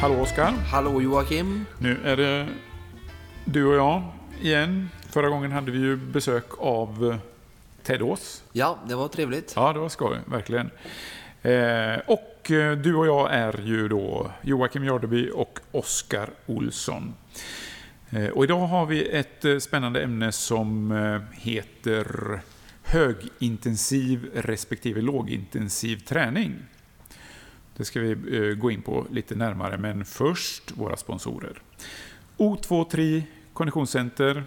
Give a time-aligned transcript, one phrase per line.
[0.00, 0.50] Hallå Oskar.
[0.50, 1.64] Hallå Joakim.
[1.78, 2.48] Nu är det
[3.44, 4.02] du och jag
[4.40, 4.90] igen.
[5.10, 7.18] Förra gången hade vi ju besök av eh,
[7.82, 8.44] Ted Ås.
[8.52, 9.52] Ja, det var trevligt.
[9.56, 10.70] Ja, det var skoj, verkligen.
[11.42, 17.14] Eh, och eh, du och jag är ju då Joakim Jardeby och Oskar Olsson.
[18.10, 20.92] Eh, och idag har vi ett spännande ämne som
[21.32, 22.40] heter
[22.82, 26.54] högintensiv respektive lågintensiv träning.
[27.78, 31.62] Det ska vi eh, gå in på lite närmare, men först våra sponsorer.
[32.36, 34.44] O23 Konditionscenter,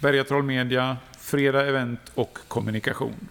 [0.00, 3.28] Bergatroll Media, Fredag Event och Kommunikation.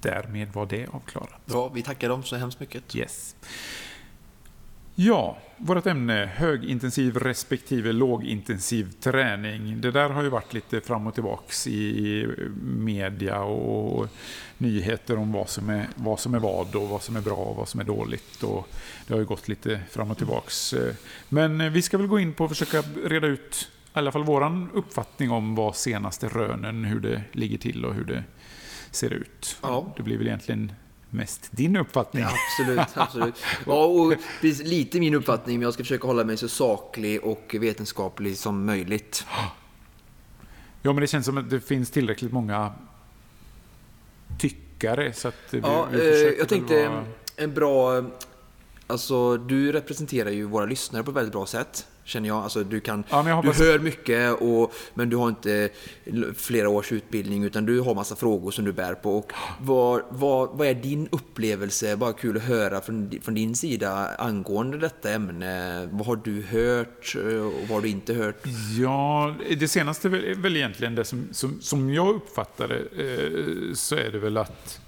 [0.00, 1.46] Därmed var det avklarat.
[1.46, 2.96] Bra, vi tackar dem så hemskt mycket.
[2.96, 3.36] Yes.
[4.98, 9.80] Ja, vårt ämne högintensiv respektive lågintensiv träning.
[9.80, 12.26] Det där har ju varit lite fram och tillbaks i
[12.62, 14.08] media och
[14.58, 17.56] nyheter om vad som är vad, som är vad och vad som är bra och
[17.56, 18.42] vad som är dåligt.
[18.42, 18.68] Och
[19.06, 20.74] det har ju gått lite fram och tillbaks.
[21.28, 24.70] Men vi ska väl gå in på och försöka reda ut i alla fall våran
[24.74, 28.24] uppfattning om vad senaste rönen, hur det ligger till och hur det
[28.90, 29.58] ser ut.
[29.62, 29.94] Ja.
[29.96, 30.72] Det blir väl egentligen
[31.10, 32.22] mest din uppfattning.
[32.22, 33.34] Ja, absolut, absolut.
[33.66, 37.56] Ja, och precis, lite min uppfattning, men jag ska försöka hålla mig så saklig och
[37.60, 39.26] vetenskaplig som möjligt.
[40.82, 42.72] Ja, men det känns som att det finns tillräckligt många
[44.38, 47.04] tyckare så att vi, Ja, vi eh, jag tänkte vara-
[47.36, 48.04] en bra...
[48.86, 52.36] Alltså, du representerar ju våra lyssnare på ett väldigt bra sätt, känner jag.
[52.36, 53.04] Alltså, du kan...
[53.10, 55.68] Ja, jag du hoppas- hör mycket, och, men du har inte
[56.36, 59.18] flera års utbildning, utan du har massa frågor som du bär på.
[59.18, 61.96] Och vad, vad, vad är din upplevelse?
[61.96, 65.88] Bara kul att höra från, från din sida angående detta ämne.
[65.92, 68.36] Vad har du hört eh, och vad har du inte hört?
[68.78, 73.96] Ja, det senaste är väl- egentligen det som, som, som jag uppfattar det, eh, så
[73.96, 74.80] är det väl att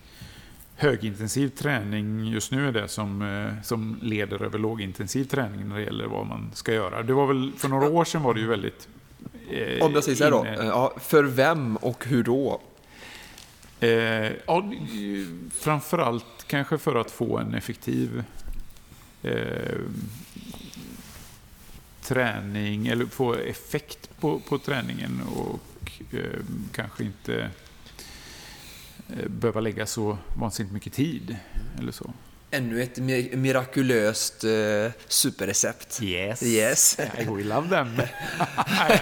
[0.80, 5.82] högintensiv träning just nu är det som, eh, som leder över lågintensiv träning när det
[5.82, 7.02] gäller vad man ska göra.
[7.02, 8.88] Det var väl, för några år sedan var det ju väldigt...
[9.50, 12.60] eh, Om jag säger så här då, ja, för vem och hur då?
[13.80, 13.88] Eh,
[14.46, 14.72] ja,
[15.52, 18.24] framförallt kanske för att få en effektiv
[19.22, 19.78] eh,
[22.02, 26.40] träning, eller få effekt på, på träningen och eh,
[26.72, 27.50] kanske inte
[29.28, 31.36] behöva lägga så vansinnigt mycket tid.
[31.78, 32.10] Eller så.
[32.50, 36.02] Ännu ett mi- mirakulöst eh, superrecept.
[36.02, 36.42] Yes.
[36.42, 36.98] Yes.
[37.18, 37.88] I will love them.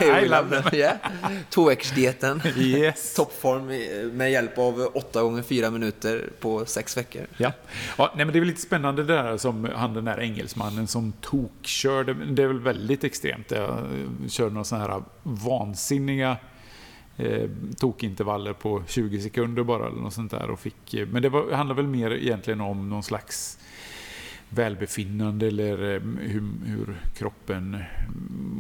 [0.01, 0.75] I, I love them.
[0.79, 0.97] yeah.
[1.51, 2.43] Tvåveckorsdieten.
[2.57, 3.15] Yes.
[3.17, 7.27] Toppform i- med hjälp av 8 gånger 4 minuter på 6 veckor.
[7.37, 7.53] Ja,
[7.99, 11.13] ja nej, men det är lite spännande det där som han den där engelsmannen som
[11.21, 12.15] tokkörde.
[12.15, 13.51] Det är väl väldigt extremt.
[13.51, 13.79] Jag
[14.29, 16.37] körde några sådana här vansinniga
[17.17, 20.51] eh, tokintervaller på 20 sekunder bara eller något sånt där.
[20.51, 23.59] Och fick, eh, men det var, handlar väl mer egentligen om någon slags
[24.49, 27.77] välbefinnande eller eh, hur, hur kroppen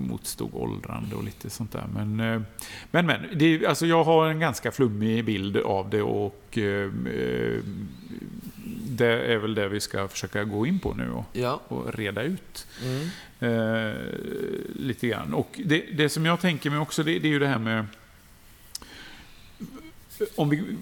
[0.09, 1.85] motstod åldrande och lite sånt där.
[1.95, 2.41] Men, eh,
[2.91, 7.61] men, men det, alltså jag har en ganska flummig bild av det och eh, eh,
[8.89, 11.61] det är väl det vi ska försöka gå in på nu och, Ja.
[11.69, 13.09] och reda ut Mm.
[13.41, 13.95] eh,
[14.75, 15.35] lite grann.
[15.35, 17.87] Och det, det som jag tänker mig också, det, det är ju det här med
[20.35, 20.77] om vi,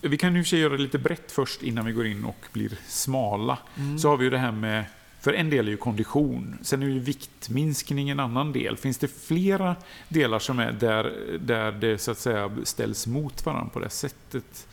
[0.00, 3.58] vi kan ju göra det lite brett först innan vi går in och blir smala.
[3.76, 3.98] Mm.
[3.98, 4.84] Så har vi ju det här med,
[5.20, 8.76] för en del är ju kondition, sen är ju viktminskning en annan del.
[8.76, 9.76] Finns det flera
[10.08, 14.66] delar som är där, där det så att säga ställs mot varandra på det sättet?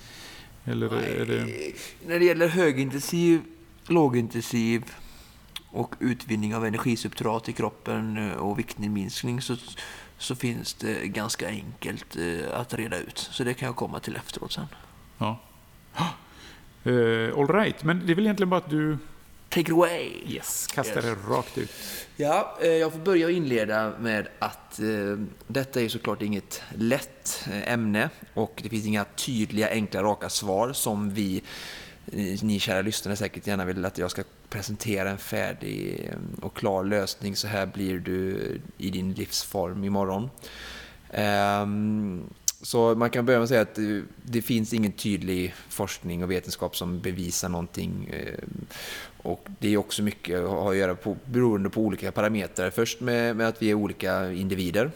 [0.66, 1.44] Eller är det...
[1.46, 1.76] Nej,
[2.08, 3.42] När det gäller högintensiv,
[3.88, 4.84] lågintensiv
[5.72, 9.56] och utvinning av energisubstrat i kroppen och viktminskning så,
[10.22, 13.18] så finns det ganska enkelt eh, att reda ut.
[13.18, 14.68] Så det kan jag komma till efteråt sen.
[15.18, 15.40] Ja.
[16.86, 18.98] Uh, all right, men det är väl egentligen bara att du
[19.50, 20.12] Take it away!
[20.28, 21.06] yes, kastar Yes.
[21.06, 21.72] det rakt ut.
[22.16, 24.86] Ja, eh, jag får börja och inleda med att eh,
[25.48, 31.14] detta är såklart inget lätt ämne och det finns inga tydliga, enkla, raka svar som
[31.14, 31.42] vi,
[32.42, 36.84] ni kära lyssnare säkert gärna vill att jag ska presentera en färdig eh, och klar
[36.84, 37.36] lösning.
[37.36, 38.38] Så här blir du
[38.78, 40.30] i din livsform imorgon.
[41.12, 42.24] Ehm,
[42.62, 46.32] så man kan börja med att säga att eh, det, finns ingen tydlig forskning och
[46.32, 48.10] vetenskap som bevisar någonting.
[48.14, 48.44] Eh,
[49.18, 52.70] och det är också mycket att ha att göra på, beroende på olika parametrar.
[52.70, 54.92] Först med, med att vi är olika individer.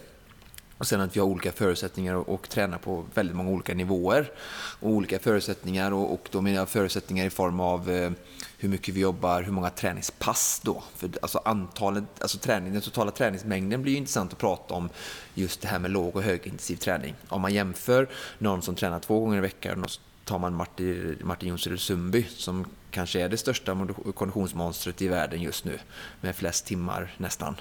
[0.78, 4.32] Och sen att vi har olika förutsättningar och, och tränar på väldigt många olika nivåer.
[4.80, 8.12] Och olika förutsättningar och, och då menar jag förutsättningar i form av eh,
[8.58, 10.84] hur mycket vi jobbar, hur många träningspass då.
[10.96, 14.90] För alltså antalet, alltså träning, den totala träningsmängden blir ju intressant att prata om
[15.34, 17.16] just det här med låg och högintensiv träning.
[17.28, 19.92] Om man jämför någon som tränar två gånger i veckan och
[20.26, 25.66] tar man Martin, Martin Jonsson Sundby som kanske är det största konditionsmonstret i världen just
[25.66, 25.80] nu
[26.22, 27.56] med flest timmar nästan.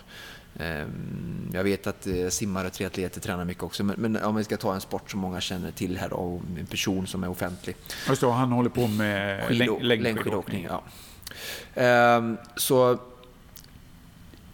[0.58, 4.56] Ehm, jag vet att eh, simmare och triatleter tränar mycket också, men, om vi ska
[4.56, 7.76] ta en sport som många känner till här och en person som är offentlig.
[8.08, 10.68] Just det, han håller på med längdskidåkning.
[10.70, 10.82] Ja.
[11.74, 12.98] Ehm, så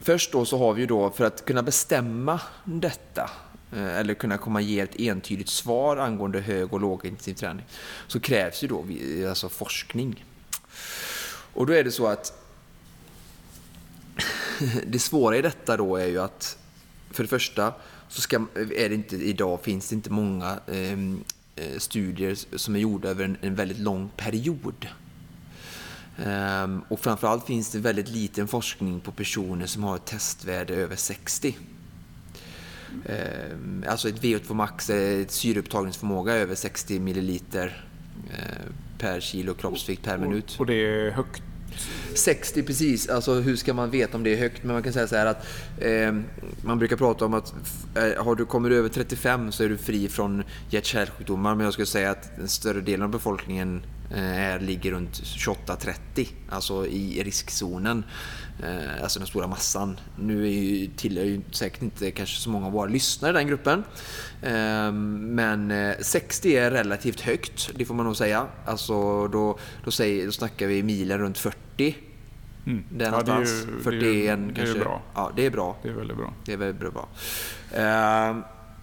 [0.00, 3.30] först då så har vi ju då, för att kunna bestämma detta,
[3.72, 7.64] eh, eller kunna komma ge ett entydigt svar angående hög och lågintensiv träning,
[8.06, 8.84] så krävs ju då
[9.28, 10.24] alltså forskning.
[11.54, 12.39] Och då är det så att
[14.86, 16.58] det svåra i detta då är ju att
[17.10, 17.74] för det första
[18.08, 21.24] så ska, är det inte, idag finns det inte många ehm,
[21.56, 24.86] eh, studier som är gjorda över en, en väldigt lång period.
[26.24, 30.96] Um, och framförallt finns det väldigt liten forskning på personer som har ett testvärde över
[30.96, 31.56] 60.
[32.90, 37.84] Um, ehm, alltså ett VO2 max, ett syreupptagningsförmåga över 60 milliliter
[38.30, 40.56] uh, per kilo kroppsvikt per minut.
[40.58, 41.42] Och det är högt
[42.14, 44.62] 60 precis, alltså hur ska man veta om det är högt?
[44.64, 45.46] Men man kan säga så här att
[45.78, 46.14] eh,
[46.64, 47.54] man brukar prata om att
[47.94, 51.54] eh, har du kommit över 35 så är du fri från hjärt-kärlsjukdomar.
[51.54, 56.28] Men jag skulle säga att den större delen av befolkningen eh, är, ligger runt 28-30,
[56.50, 58.04] alltså i riskzonen.
[58.62, 60.00] Eh, alltså den stora massan.
[60.18, 63.46] Nu är ju, tillhör ju säkert inte kanske så många av våra lyssnare i den
[63.46, 63.84] gruppen.
[64.42, 68.46] Ehm, eh, men 60 är relativt högt, det får man nog säga.
[68.66, 71.69] Alltså då, då, säger, då snackar vi milen runt 40.
[72.66, 72.84] Mm.
[72.90, 73.66] Där ja, någonstans.
[73.66, 74.62] Det är, 41 det är, kanske.
[74.64, 75.02] Det är bra.
[75.14, 75.76] Ja, det är bra.
[75.82, 76.34] Det är väldigt bra.
[76.44, 77.08] Det är väldigt bra.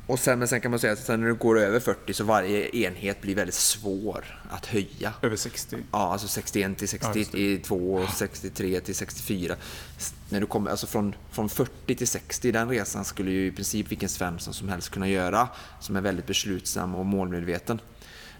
[0.08, 2.76] Och sen, men sen kan man säga att när du går över 40 så varje
[2.76, 5.14] enhet blir väldigt svår att höja.
[5.22, 5.78] Över 60?
[5.92, 9.56] Ja, alltså 61 till 62, ja, 63 till 64.
[10.30, 13.92] När du kommer, alltså från, från 40 till 60, den resan skulle ju i princip
[13.92, 15.48] vilken Svensson som helst kunna göra,
[15.80, 17.82] som är väldigt beslutsam och målmedveten.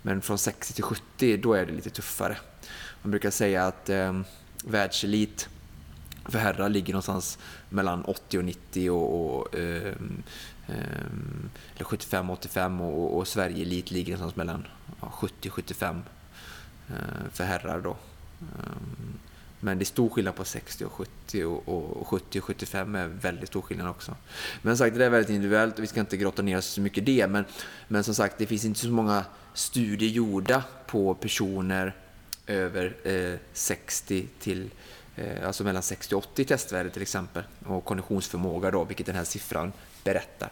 [0.02, 2.38] Men från 60 till 70, då är det lite tuffare.
[3.02, 4.22] Man brukar säga att eh,
[4.68, 5.50] världselit
[6.26, 7.38] för herrar ligger någonstans
[7.70, 9.94] mellan 80 och 90 och, och eh,
[11.76, 14.68] eller 75-85 och, och Sverige Elit ligger någonstans mellan
[15.02, 16.02] ja, 70-75
[16.90, 16.96] eh,
[17.34, 17.98] för herrar då.
[18.42, 19.20] Ehm,
[19.60, 21.68] men det är stor skillnad på 60 och 70 och,
[22.02, 24.16] och 70 och 75 är väldigt stor skillnad också.
[24.62, 26.82] Men som sagt, det är väldigt individuellt och vi ska inte grotta ner oss så
[26.82, 27.28] mycket i det.
[27.28, 27.46] Men,
[27.88, 31.96] men som sagt, det finns inte så många studier gjorda på personer
[32.48, 34.70] över eh, 60 till
[35.16, 39.24] eh, alltså mellan 60 och 80 testvärde till exempel och konditionsförmåga då, vilket den här
[39.24, 39.72] siffran
[40.04, 40.52] berättar.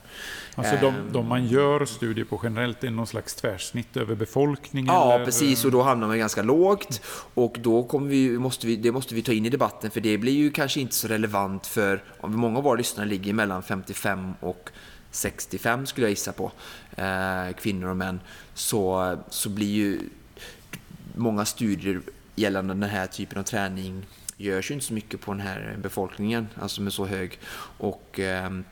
[0.55, 1.11] Alltså de, ehm.
[1.11, 4.93] de man gör studier på generellt är någon slags tvärsnitt över befolkningen?
[4.93, 5.25] Ja, eller?
[5.25, 5.65] precis.
[5.65, 7.01] Och då hamnar man ganska lågt.
[7.33, 10.33] Och då vi, måste vi, det måste vi ta in i debatten, för det blir
[10.33, 12.03] ju kanske inte så relevant för...
[12.19, 14.69] Om många av våra lyssnare ligger mellan 55 och
[15.11, 16.51] 65 skulle jag gissa på,
[16.95, 18.19] eh, kvinnor och män,
[18.53, 19.99] så, så blir ju
[21.15, 22.01] många studier
[22.35, 24.05] gällande den här typen av träning
[24.37, 27.39] görs ju inte så mycket på den här befolkningen, alltså med så hög.
[27.77, 28.63] Och ehm,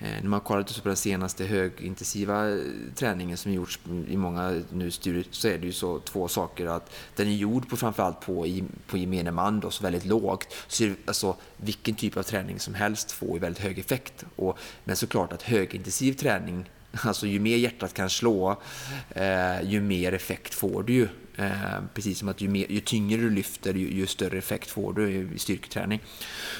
[0.00, 2.58] eh, när man kollar på den senaste högintensiva
[2.94, 6.94] träningen som gjorts i många nu studier så är det ju så två saker att
[7.16, 8.46] den är gjord på framförallt på,
[8.86, 10.54] på gemene man då, så väldigt lågt.
[10.68, 14.24] Så alltså, vilken typ av träning som helst får ju väldigt hög effekt.
[14.36, 16.70] Och, men såklart att högintensiv träning
[17.02, 18.62] Alltså ju mer hjärtat kan slå,
[19.10, 21.08] eh, ju mer effekt får du ju.
[21.36, 24.92] Eh, precis som att ju, mer, ju tyngre du lyfter, ju, ju, större effekt får
[24.92, 26.00] du i styrketräning.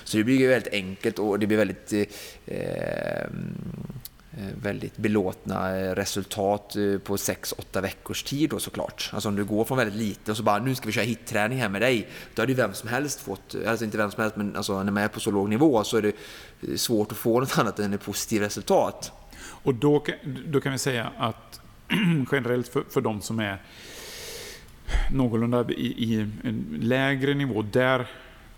[0.04, 2.06] Så det blir väldigt enkelt och det blir väldigt, eh,
[2.46, 3.26] eh
[4.62, 9.10] väldigt belåtna eh, resultat eh, på 6-8 veckors tid då såklart.
[9.12, 11.58] Alltså om du går från väldigt lite och så bara nu ska vi köra hitträning
[11.58, 12.08] här med dig.
[12.34, 14.92] Då hade ju vem som helst fått, alltså inte vem som helst men alltså när
[14.92, 17.92] man är på så låg nivå så är det svårt att få något annat än
[17.92, 19.12] ett positivt resultat.
[19.42, 20.04] Och då,
[20.46, 21.60] då kan vi säga att
[22.32, 23.62] generellt för, för de som är
[25.12, 28.06] någorlunda i, i en lägre nivå där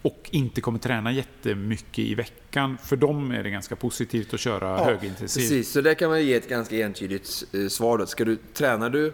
[0.03, 2.79] och inte kommer träna jättemycket i veckan.
[2.85, 5.43] För dem är det ganska positivt att köra ja, högintensivt.
[5.45, 7.99] Precis, så där kan man ge ett ganska entydigt eh, svar.
[7.99, 8.07] Då.
[8.07, 9.13] Ska du, tränar, du,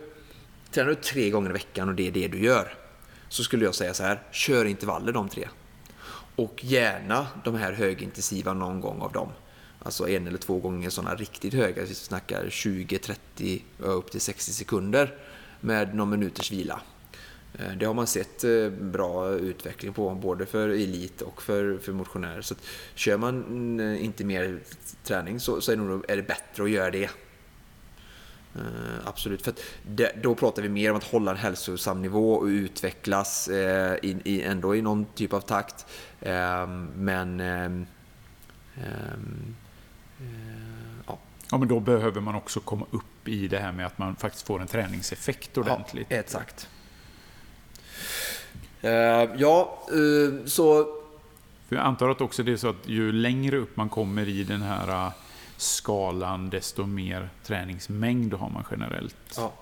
[0.70, 2.74] tränar du tre gånger i veckan och det är det du gör,
[3.28, 5.48] så skulle jag säga så här, kör intervaller de tre.
[6.36, 9.28] Och gärna de här högintensiva någon gång av dem.
[9.82, 14.52] Alltså en eller två gånger sådana riktigt höga, vi snackar 20, 30, upp till 60
[14.52, 15.14] sekunder
[15.60, 16.80] med någon minuters vila.
[17.58, 21.92] Eh, det har man sett eh, bra utveckling på, både för elit och för, för
[21.92, 22.42] motionärer.
[22.42, 22.60] Så att,
[22.94, 24.60] kör man eh, inte mer
[25.04, 27.10] träning så, så är, det nog, är det bättre att göra det.
[28.56, 29.54] Uh, absolut, för
[29.86, 34.16] det, då pratar vi mer om att hålla en hälsosam nivå och utvecklas uh, i,
[34.24, 35.86] i, ändå i någon typ av takt.
[36.26, 37.86] Uh, men um,
[41.50, 44.46] Ja, men då behöver man också komma upp i det här med att man faktiskt
[44.46, 46.06] får en träningseffekt ordentligt.
[46.10, 46.68] Ja, exakt.
[48.84, 48.90] Uh,
[49.36, 49.86] ja,
[50.46, 50.84] så...
[51.68, 54.44] För jag antar att också det är så att ju längre upp man kommer i
[54.44, 55.12] den här
[55.56, 59.34] skalan, desto mer träningsmängd har man generellt.
[59.36, 59.52] Ja.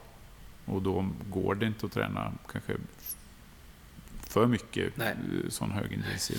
[0.64, 2.72] Och då går det inte att träna kanske
[4.28, 5.14] för mycket Nej.
[5.48, 6.38] sån högintensiv.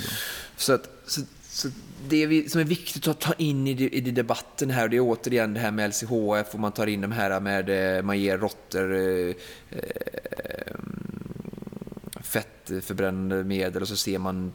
[0.55, 1.70] Så, att, så, så
[2.08, 5.54] det vi, som är viktigt att ta in i, i debatten här, det är återigen
[5.54, 8.96] det här med LCHF och man tar in de här med, eh, man ger råttor
[8.96, 9.36] eh,
[9.70, 10.66] eh
[12.67, 14.53] fettförbrännande medel och så ser man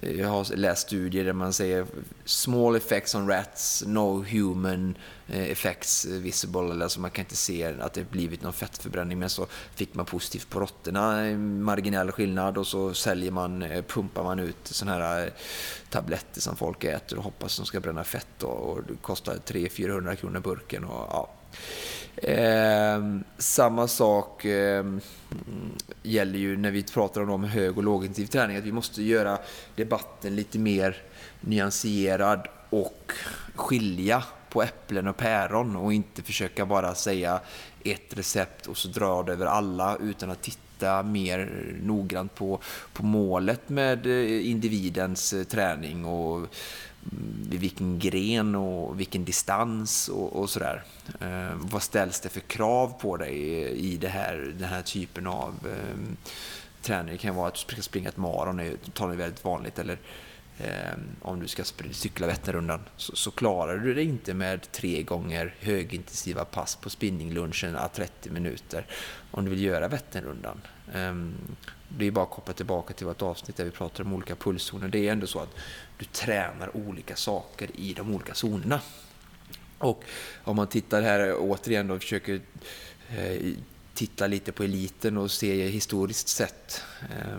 [0.00, 1.86] jag har läst studier där man säger
[2.24, 4.96] small effects on rats, no human
[5.28, 6.84] eh, effects visible.
[6.84, 10.50] Alltså man kan inte se att det blivit någon fettförbränning men så fick man positivt
[10.50, 15.30] på råttorna, eh, marginell skillnad och så säljer man, pumpar man ut sådana här
[15.90, 20.14] tabletter som folk äter och hoppas att de ska bränna fett och det kostar 300-400
[20.14, 20.84] kronor burken.
[20.84, 21.30] Och, ja.
[22.16, 24.84] Eh, samma sak eh,
[26.02, 29.38] gäller ju när vi pratar om hög och lågintensiv träning, att vi måste göra
[29.76, 30.96] debatten lite mer
[31.40, 33.12] nyanserad och
[33.54, 37.40] skilja på äpplen och päron och inte försöka bara säga
[37.84, 42.60] ett recept och så dra det över alla utan att titta mer noggrant på,
[42.92, 46.48] på målet med eh, individens eh, träning och
[47.48, 50.82] vilken gren och vilken distans och, och sådär.
[51.20, 53.36] Eh, vad ställs det för krav på dig
[53.70, 56.16] i det här, den här typen av eh,
[56.82, 57.12] träning?
[57.12, 59.78] Det kan vara att du ska springa ett maron, det är väldigt vanligt.
[59.78, 59.98] Eller eh,
[60.58, 65.54] Ehm, om du ska cykla Vätternrundan så, så klarar du det inte med tre gånger
[65.60, 68.86] högintensiva pass på spinninglunchen à 30 minuter
[69.30, 70.60] om du vill göra Vätternrundan.
[70.94, 71.14] Eh,
[71.88, 74.88] det är bara att koppla tillbaka till vårt avsnitt där vi pratar om olika pulszoner.
[74.88, 75.56] Det är ändå så att
[75.98, 78.80] du tränar olika saker i de olika zonerna.
[79.78, 80.04] Och
[80.44, 82.40] om man tittar här återigen och försöker
[83.08, 83.52] eh,
[83.94, 87.38] titta lite på eliten och se historiskt sett eh,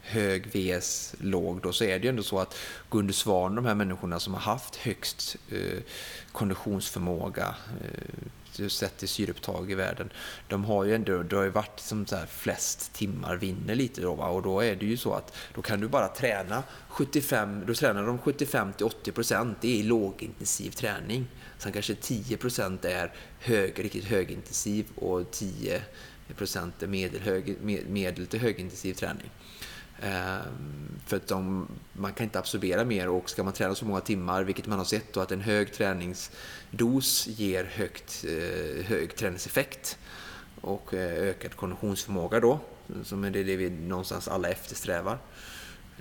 [0.00, 2.56] hög vs låg då så är det ju ändå så att
[2.90, 5.78] Gunde Svan, de här människorna som har haft högst eh,
[6.32, 10.10] konditionsförmåga eh, sett till syreupptag i världen.
[10.48, 14.00] De har ju ändå, det har ju varit som så här, flest timmar vinner lite
[14.00, 14.28] då va?
[14.28, 18.06] och då är det ju så att då kan du bara träna 75, då tränar
[18.06, 21.26] de 75 till 80 procent, det är lågintensiv träning.
[21.62, 25.82] Sen kanske 10 procent är hög, riktigt högintensiv och 10
[26.36, 27.56] procent är medelhög,
[27.88, 29.30] medel till högintensiv träning.
[30.02, 34.00] Ehm, för att de, man kan inte absorbera mer och ska man träna så många
[34.00, 39.98] timmar, vilket man har sett då att en hög träningsdos ger högt, eh, hög träningseffekt
[40.60, 42.60] och eh, ökad konditionsförmåga då,
[43.04, 45.18] som är det vi någonstans alla eftersträvar.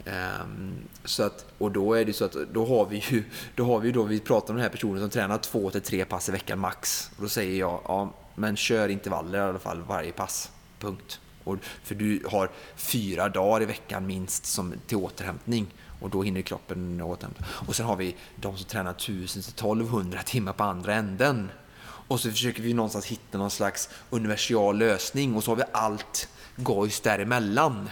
[0.06, 0.74] Ehm,
[1.06, 3.24] så att, och då är det så att då har vi ju,
[3.56, 6.06] då har vi då, vi pratar om den här personen som tränar två till tre
[6.06, 7.12] pass i veckan max.
[7.16, 10.52] Och då säger jag, ja men kör intervaller i alla fall varje pass.
[10.80, 11.20] Punkt.
[11.44, 15.68] Och, för du har fyra dagar i veckan minst som, till återhämtning
[16.00, 17.44] och då hinner kroppen återhämta.
[17.68, 21.52] Och sen har vi de som tränar 1000 1200 timmar på andra änden.
[21.82, 26.30] Och så försöker vi någonstans hitta någon slags universal lösning och så har vi allt
[26.56, 27.90] gojs däremellan.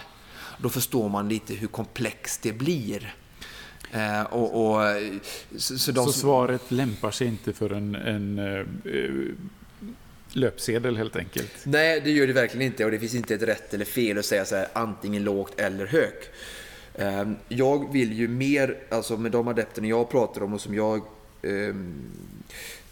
[0.62, 3.14] Då förstår man lite hur komplext det blir.
[3.92, 4.82] Eh, och, och,
[5.56, 9.34] så, så, så svaret lämpar sig inte för en, en uh,
[10.32, 11.52] löpsedel helt enkelt.
[11.64, 14.24] Nej, det gör det verkligen inte och det finns inte ett rätt eller fel att
[14.24, 16.30] säga så här, antingen lågt eller högt.
[16.94, 21.02] Ehm, jag vill ju mer, alltså med de adepterna jag pratar om och som jag
[21.42, 21.94] um,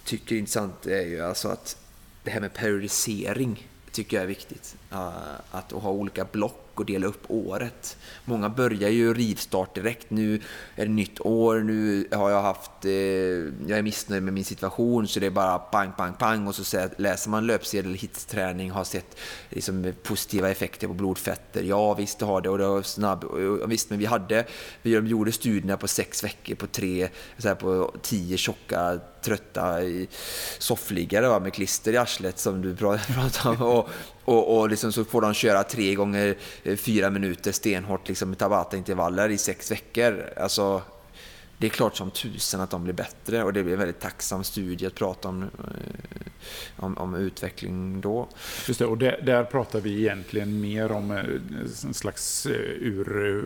[0.05, 1.77] tycker är intressant är ju alltså att
[2.25, 4.77] det här med periodisering tycker jag är viktigt.
[4.93, 5.09] Uh,
[5.51, 7.97] att ha olika block och dela upp året.
[8.25, 10.11] Många börjar ju rivstart direkt.
[10.11, 10.35] Nu
[10.77, 12.93] är det nytt år, nu har jag haft, eh,
[13.69, 16.89] jag är missnöjd med min situation så det är bara pang, pang, pang och så
[16.97, 19.17] läser man löpsedel, hitsträning, har sett
[19.51, 21.63] liksom, positiva effekter på blodfetter.
[21.63, 23.25] Ja visst, det har det och det var snabb.
[23.25, 24.45] Och, visst, men vi hade,
[24.83, 27.09] vi gjorde studierna på sex veckor på tre,
[27.39, 29.79] så här, på tio tjocka trötta
[30.59, 33.63] soffliggare med klister i arslet som du pratade om.
[33.63, 33.89] Och,
[34.25, 39.29] och, och liksom så får de köra tre gånger eh, fyra minuter stenhårt liksom, Tabata-intervaller
[39.29, 40.33] i sex veckor.
[40.37, 40.83] Alltså,
[41.59, 44.45] det är klart som tusen att de blir bättre och det blir en väldigt tacksam
[44.45, 45.49] studie att prata om, eh,
[46.77, 48.29] om, om utveckling då.
[48.67, 51.25] Just det, och där, där pratar vi egentligen mer om eh,
[51.85, 53.45] en slags ur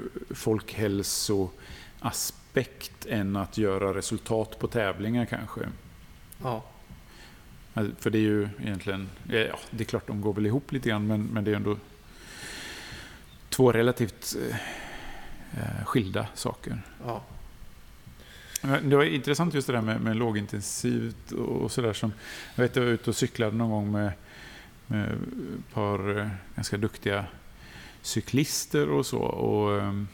[2.53, 5.69] folkhälsoaspekt än att göra resultat på tävlingar kanske.
[6.43, 6.63] Ja.
[7.99, 11.07] För det är ju egentligen, ja, det är klart de går väl ihop lite grann,
[11.07, 11.77] men, men det är ändå
[13.49, 14.37] två relativt
[15.53, 16.83] eh, skilda saker.
[17.05, 17.23] Ja.
[18.63, 21.97] Det var intressant just det där med, med lågintensivt och sådär.
[22.55, 24.13] Jag vet jag var ute och cyklade någon gång med,
[24.87, 27.27] med ett par eh, ganska duktiga
[28.03, 29.19] cyklister och så.
[29.19, 30.09] Och ehm,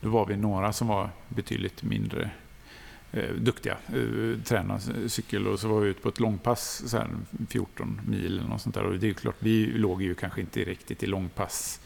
[0.00, 2.30] då var vi några som var betydligt mindre
[3.12, 7.08] eh, duktiga, eh, träna cykel och så var vi ute på ett långpass, så här
[7.48, 8.84] 14 mil eller något sånt där.
[8.84, 11.80] Och det är klart, vi låg ju kanske inte riktigt i långpass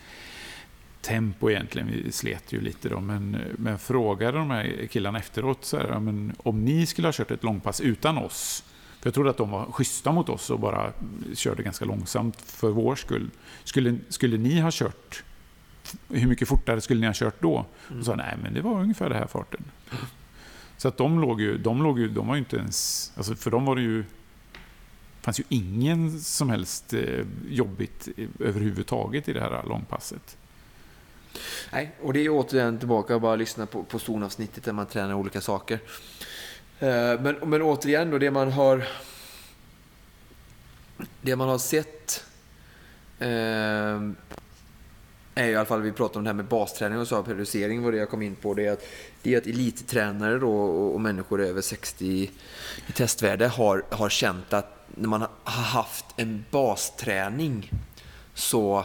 [1.04, 1.88] tempo egentligen.
[1.88, 6.32] Vi slet ju lite då, men, men frågade de här killarna efteråt så här, men
[6.38, 8.64] om ni skulle ha kört ett långpass utan oss,
[9.00, 10.92] för jag trodde att de var schyssta mot oss och bara
[11.34, 13.30] körde ganska långsamt för vår skull.
[13.64, 15.24] Skulle, skulle ni ha kört,
[16.08, 17.66] hur mycket fortare skulle ni ha kört då?
[17.88, 18.00] Mm.
[18.00, 19.64] Och sa nej, men det var ungefär den här farten.
[20.76, 23.50] Så att de låg ju, de låg ju, de var ju inte ens, alltså för
[23.50, 24.04] dem var det ju
[25.20, 28.08] fanns ju ingen som helst eh, jobbigt
[28.40, 30.36] överhuvudtaget i det här långpasset.
[31.72, 35.14] Nej, och det är återigen tillbaka och bara lyssna på, på zonavsnittet där man tränar
[35.14, 35.78] olika saker.
[36.78, 38.84] Eh, men, men återigen då, det man har
[41.20, 42.24] det man har sett
[43.18, 44.00] eh,
[45.34, 47.92] är i alla fall, vi pratade om det här med basträning och så, periodisering var
[47.92, 48.54] det jag kom in på.
[48.54, 48.84] Det är att,
[49.22, 52.30] det är att elittränare då, och, och människor över 60
[52.86, 57.70] i testvärde har, har känt att när man har haft en basträning
[58.34, 58.84] så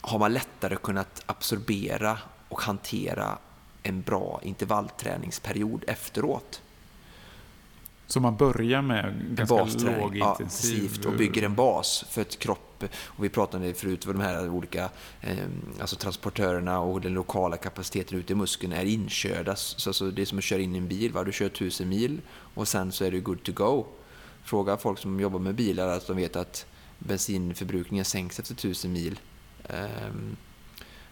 [0.00, 3.38] har man lättare kunnat absorbera och hantera
[3.82, 6.62] en bra intervallträningsperiod efteråt.
[8.10, 10.98] Så man börjar med ganska lågintensiv...
[11.02, 12.84] Ja, och bygger en bas för ett kropp.
[13.04, 14.90] Och vi pratade om det förut, vad de här olika
[15.20, 15.36] eh,
[15.80, 19.56] alltså transportörerna och den lokala kapaciteten ute i muskeln är inkörda.
[19.56, 21.12] Så alltså det är som att köra in i en bil.
[21.12, 21.24] Va?
[21.24, 22.20] Du kör tusen mil
[22.54, 23.86] och sen så är du good to go.
[24.44, 26.66] Fråga folk som jobbar med bilar att de vet att
[26.98, 29.20] bensinförbrukningen sänks efter tusen mil.
[29.68, 30.36] Ehm,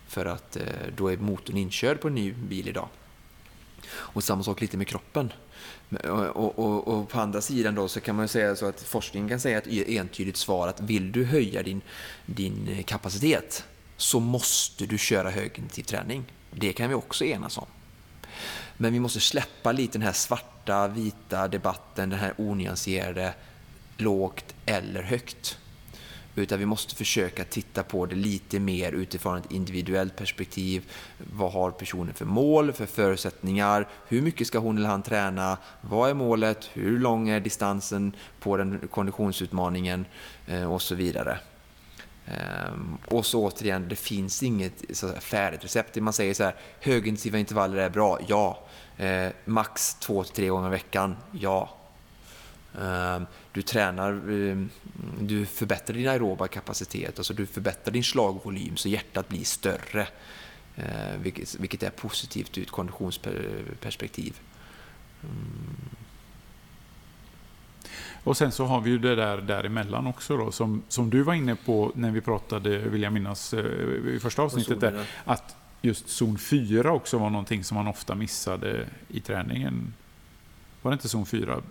[0.06, 0.62] för att eh,
[0.96, 2.88] då är motorn inkörd på en ny bil idag.
[3.90, 5.32] Och samma sak lite med kroppen.
[6.34, 9.40] Och, och, och, på andra sidan då så kan man säga så att forskningen kan
[9.40, 11.80] säga ett entydigt svar att vill du höja din,
[12.26, 13.64] din kapacitet
[13.96, 16.24] så måste du köra högintensiv träning.
[16.50, 17.66] Det kan vi också enas om.
[18.76, 23.34] Men vi måste släppa lite den här svarta, vita debatten, den här onyanserade
[23.96, 25.58] lågt eller högt.
[26.38, 30.90] Utan vi måste försöka titta på det lite mer utifrån ett individuellt perspektiv.
[31.32, 33.88] Vad har personen för mål, för förutsättningar?
[34.08, 35.58] Hur mycket ska hon eller han träna?
[35.80, 36.70] Vad är målet?
[36.72, 40.06] Hur lång är distansen på den konditionsutmaningen?
[40.46, 41.38] Eh, och så vidare.
[42.26, 42.72] Eh,
[43.04, 45.96] och så återigen, det finns inget så färdigt recept.
[45.96, 48.58] Man säger så här, högintensiva intervaller är bra, ja.
[48.96, 51.70] Eh, max två till tre gånger i veckan, ja.
[52.80, 53.20] Eh,
[53.58, 54.70] du tränar, ehm,
[55.20, 60.08] du förbättrar din aeroba kapacitet, alltså du förbättrar din slagvolym så hjärtat blir större.
[60.76, 61.22] Ehm,
[61.58, 64.40] vilket, är positivt ur ett konditionsperspektiv.
[65.22, 65.34] Mm.
[68.24, 71.34] Och sen så har vi ju det där däremellan också då, som, som du var
[71.34, 76.08] inne på när vi pratade, vill jag minnas, eh, i första avsnittet, där, att just
[76.08, 79.94] zon 4 också var någonting som man ofta missade i träningen.
[80.82, 81.62] Var det inte zon 4?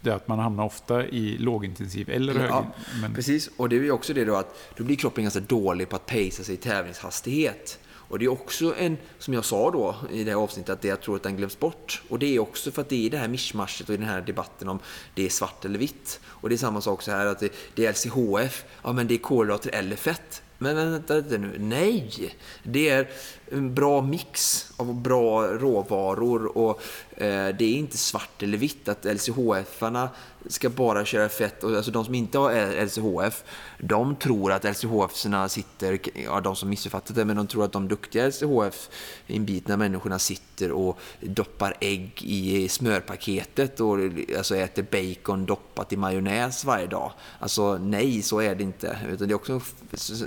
[0.00, 2.50] Det är att man hamnar ofta i lågintensiv eller hög.
[2.50, 2.66] Ja,
[3.00, 3.14] men...
[3.14, 6.06] Precis, och det är också det då att då blir kroppen ganska dålig på att
[6.06, 7.78] pacea sig i tävlingshastighet.
[8.08, 10.88] Och det är också en, som jag sa då i det här avsnittet, att det
[10.88, 12.02] jag tror att den glöms bort.
[12.08, 14.20] Och det är också för att det är det här mischmaschet och i den här
[14.20, 14.78] debatten om
[15.14, 16.20] det är svart eller vitt.
[16.24, 19.14] Och det är samma sak så här att det, det är LCHF, ja men det
[19.14, 20.42] är kolhydrater eller fett.
[20.58, 22.34] Men vänta lite nu, nej!
[22.62, 23.08] Det är
[23.50, 29.04] en bra mix av bra råvaror och eh, det är inte svart eller vitt att
[29.04, 30.08] LCHF-arna
[30.46, 31.64] ska bara köra fett.
[31.64, 33.44] Och, alltså de som inte har LCHF,
[33.78, 37.88] de tror att LCHF sitter, ja de som missuppfattat det, men de tror att de
[37.88, 38.88] duktiga LCHF
[39.26, 43.98] inbitna människorna sitter och doppar ägg i smörpaketet och
[44.36, 47.12] alltså äter bacon doppat i majonnäs varje dag.
[47.38, 48.98] Alltså nej, så är det inte.
[49.12, 49.60] Utan det är också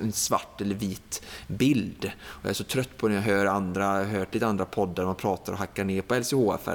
[0.01, 2.11] en svart eller vit bild.
[2.23, 4.65] Och jag är så trött på när jag hör andra, jag har hört lite andra
[4.65, 6.67] poddar man pratar och hackar ner på LCHF.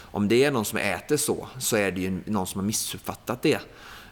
[0.00, 3.42] om det är någon som äter så, så är det ju någon som har missuppfattat
[3.42, 3.60] det.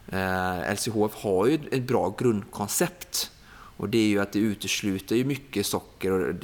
[0.08, 3.30] Eh, LCHF har ju ett bra grundkoncept.
[3.76, 6.12] Och det är ju att det utesluter ju mycket socker.
[6.12, 6.34] Och,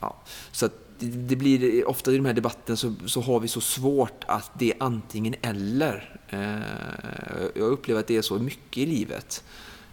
[0.00, 0.16] ja,
[0.52, 4.24] så det, det, blir ofta i de här debatten så, så har vi så svårt
[4.26, 6.20] att det är antingen eller.
[6.28, 9.44] Eh, jag upplever att det är så mycket i livet.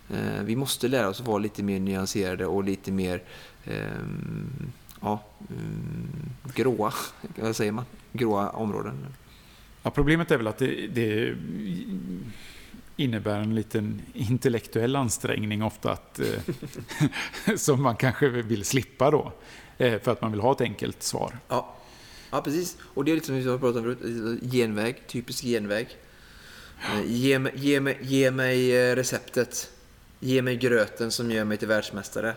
[0.10, 3.24] Eh, vi måste lära oss att vara lite mer nyanserade och lite mer
[3.66, 6.94] ehm, ja, ehm, gråa,
[7.36, 7.86] vad säger man?
[8.14, 9.06] Gråa områden.
[9.84, 11.36] Ja, problemet är väl att det, det
[13.00, 19.32] innebär en liten intellektuell ansträngning ofta att, eh, som man kanske vill slippa då.
[19.78, 21.38] Eh, för att man vill ha ett enkelt svar.
[21.48, 21.76] Ja.
[22.32, 22.78] Ja, precis.
[22.94, 25.88] Och det är lite som vi har pratat om förut, eh, genväg, typisk genväg.
[26.94, 29.72] Eh, ge, mig- ge, ge mig receptet.
[30.20, 32.34] Ge mig gröten som gör mig till världsmästare.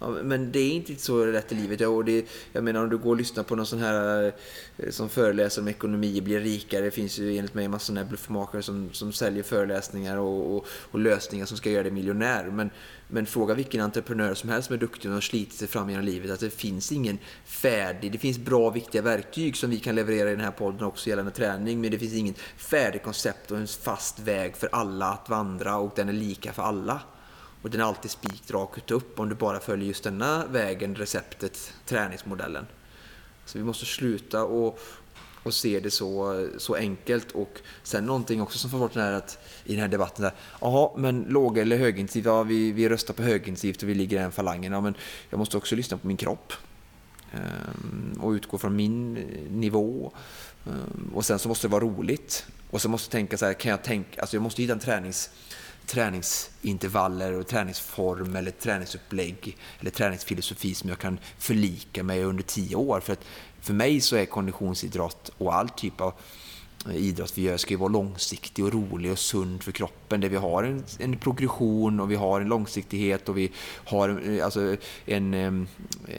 [0.00, 1.80] Ja, men det är inte så lätt i livet.
[1.80, 4.32] Och det, jag menar om du går och lyssnar på någon sån här
[4.76, 6.84] eh, som föreläser om ekonomi blir rikare.
[6.84, 10.66] Det finns ju enligt mig massor sådana här bluffmakare som, som säljer föreläsningar och, och,
[10.90, 12.44] och lösningar som ska göra dig miljonär.
[12.44, 12.70] Men,
[13.08, 16.04] men fråga vilken entreprenör som helst som är duktig och har slitit sig fram genom
[16.04, 20.28] livet att det finns ingen färdig, det finns bra viktiga verktyg som vi kan leverera
[20.28, 21.80] i den här podden också gällande träning.
[21.80, 25.92] Men det finns inget färdigt koncept och en fast väg för alla att vandra och
[25.96, 27.00] den är lika för alla.
[27.62, 32.66] Och den är alltid spikrakt upp om du bara följer just denna vägen, receptet, träningsmodellen.
[33.44, 34.78] Så vi måste sluta och,
[35.42, 37.32] och se det så, så enkelt.
[37.32, 40.22] Och sen någonting också som får bort den här att, i den här debatten.
[40.22, 42.26] Där, Jaha, men låg eller högintensivt?
[42.26, 44.72] Ja, vi, vi röstar på högintensivt och vi ligger i den falangen.
[44.72, 44.94] Ja, men
[45.30, 46.52] jag måste också lyssna på min kropp.
[47.32, 50.12] Ehm, och utgå från min eh, nivå.
[50.66, 52.46] Ehm, och sen så måste det vara roligt.
[52.70, 54.80] Och så måste jag tänka så här, kan jag tänka, alltså jag måste hitta en
[54.80, 55.30] tränings
[55.86, 63.00] träningsintervaller och träningsform eller träningsupplägg eller träningsfilosofi som jag kan förlika mig under tio år.
[63.00, 63.24] För, att
[63.60, 66.12] för mig så är konditionsidrott och all typ av
[66.92, 70.20] idrott vi gör ska ju vara långsiktig och rolig och sund för kroppen.
[70.20, 73.52] Där vi har en, en progression och vi har en långsiktighet och vi
[73.84, 75.34] har eh, alltså, en,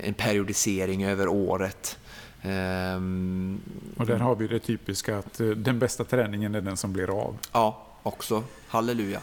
[0.04, 1.98] en periodisering över året.
[2.42, 3.62] Ehm,
[3.98, 7.22] Och där har vi det typiska att eh, den bästa träningen är den som blir
[7.22, 7.38] av.
[7.52, 8.44] Ja, också.
[8.68, 9.22] Halleluja.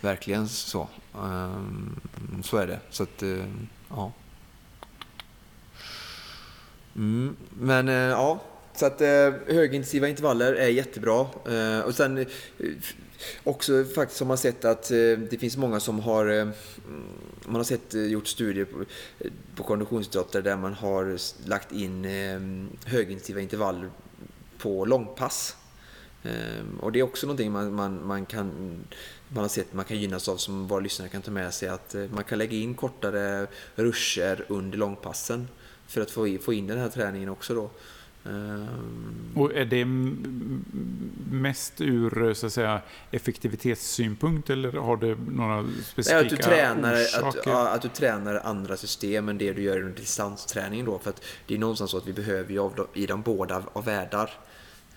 [0.00, 0.88] Verkligen så.
[1.14, 2.00] Ehm,
[2.44, 2.80] så är det.
[2.90, 3.44] Så att, eh,
[3.88, 4.12] ja.
[6.96, 8.40] Mm, men eh, ja,
[8.74, 11.26] så att eh, högintensiva intervaller är jättebra.
[11.84, 12.26] Och sen
[13.44, 14.88] också faktiskt har man sett att
[15.30, 16.52] det finns många som har mm,
[17.44, 18.84] man har sett, gjort studier på,
[19.54, 22.04] på konditionsidrottare där man har lagt in
[22.84, 23.90] högintensiva intervaller
[24.58, 25.56] på långpass.
[26.22, 28.50] Ehm, Och det är också någonting man, man, man kan
[29.28, 31.94] man har sett man kan gynnas av som våra lyssnare kan ta med sig att
[31.94, 35.48] eh, man kan lägga in kortare ruscher under långpassen
[35.86, 37.70] för att få, få in den här träningen också då.
[38.30, 39.84] Ehm, Och är det
[41.30, 47.22] mest ur så att säga, effektivitetssynpunkt eller har det några specifika att, du tränar, att,
[47.22, 47.50] orsaker?
[47.50, 50.98] ja, att du tränar andra system än det du gör under distansträning då.
[50.98, 53.84] För att det är någonstans så att vi behöver ju av i de båda av
[53.84, 54.30] världar.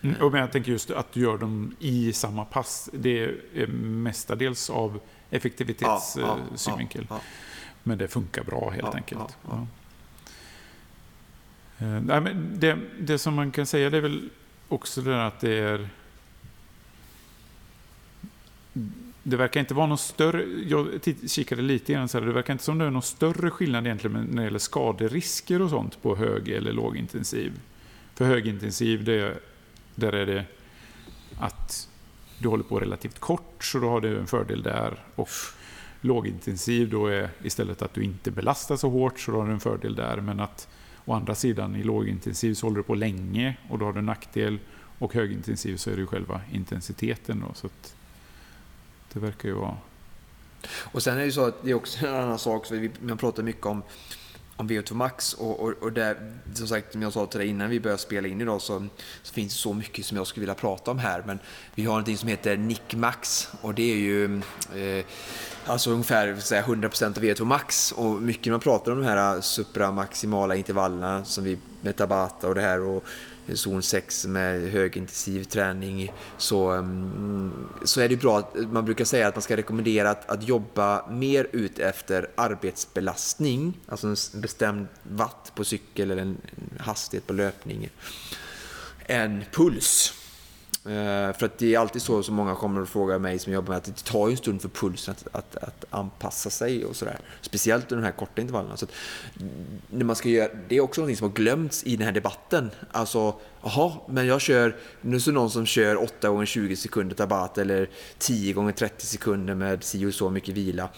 [0.02, 2.90] Mm, och men jag tänker just att du gör dem i samma pass.
[2.94, 3.24] Det
[3.56, 7.06] är mestadels av effektivitetssynvinkel.
[7.10, 7.22] ja, ja.
[7.84, 9.20] Men det funkar bra helt Ja, enkelt.
[9.22, 9.68] ja, ja.
[11.78, 11.86] Ja.
[11.86, 14.30] Eh, nej, men det, det som man kan säga det är väl
[14.68, 15.90] också det där att det är...
[19.24, 20.44] Det verkar inte vara någon större...
[20.68, 20.88] Jag
[21.28, 24.24] kikade lite grann så här, det verkar inte som det är någon större skillnad egentligen
[24.24, 27.52] när det gäller skaderisker och sånt på hög eller lågintensiv.
[28.16, 29.40] För högintensiv, det,
[29.96, 30.46] där är det
[31.40, 31.90] att
[32.40, 35.04] du håller på relativt kort, så då har du en fördel där.
[35.16, 35.30] Och
[36.02, 39.60] lågintensiv då är istället att du inte belastar så hårt, så då har du en
[39.60, 40.18] fördel där.
[40.18, 40.68] Men att
[41.06, 44.06] å andra sidan i lågintensiv så håller du på länge och då har du en
[44.06, 44.60] nackdel.
[45.00, 47.54] Och högintensiv så är det ju själva intensiteten då.
[47.54, 47.96] Så att
[49.14, 49.78] det verkar ju vara...
[50.80, 52.92] Och sen är det ju så att det är också en annan sak, för vi,
[53.00, 53.84] man pratar mycket om,
[54.62, 56.18] om VO2 Max och, och, och där,
[56.54, 58.88] som sagt, som jag sa till dig innan vi började spela in idag så,
[59.24, 61.24] så finns det så mycket som jag skulle vilja prata om här.
[61.26, 61.40] Men
[61.76, 64.42] vi har någonting som heter Nick Max och det är ju
[64.76, 65.06] eh,
[65.66, 69.42] alltså ungefär så säga, 100% av VO2 Max och mycket man pratar om de här
[69.42, 73.04] supramaximala intervallerna som vi med Tabata och det här och
[73.48, 79.06] Eh, zon 6 med högintensiv träning så, mm, så är det bra att man brukar
[79.06, 84.88] säga att man ska rekommendera att, att jobba mer ut efter arbetsbelastning, alltså en bestämd
[85.04, 86.32] watt på cykel eller en
[86.72, 87.90] en hastighet på löpning,
[89.06, 90.14] än puls.
[90.86, 93.70] Eh, för att det är alltid så som många kommer och frågar mig som jobbar
[93.70, 96.96] med att det tar ju en stund för pulsen att, att, att anpassa sig och
[96.96, 97.20] sådär.
[97.42, 98.78] Speciellt under de här korta intervallerna.
[98.78, 98.92] Så att
[99.90, 102.72] när man ska göra, det är också något som har glömts i den här debatten.
[102.92, 107.16] Alltså, jaha, men jag kör, nu är det någon som kör 8 gånger 20 sekunder
[107.16, 110.90] Tabata eller 10 gånger 30 sekunder med si och så mycket vila.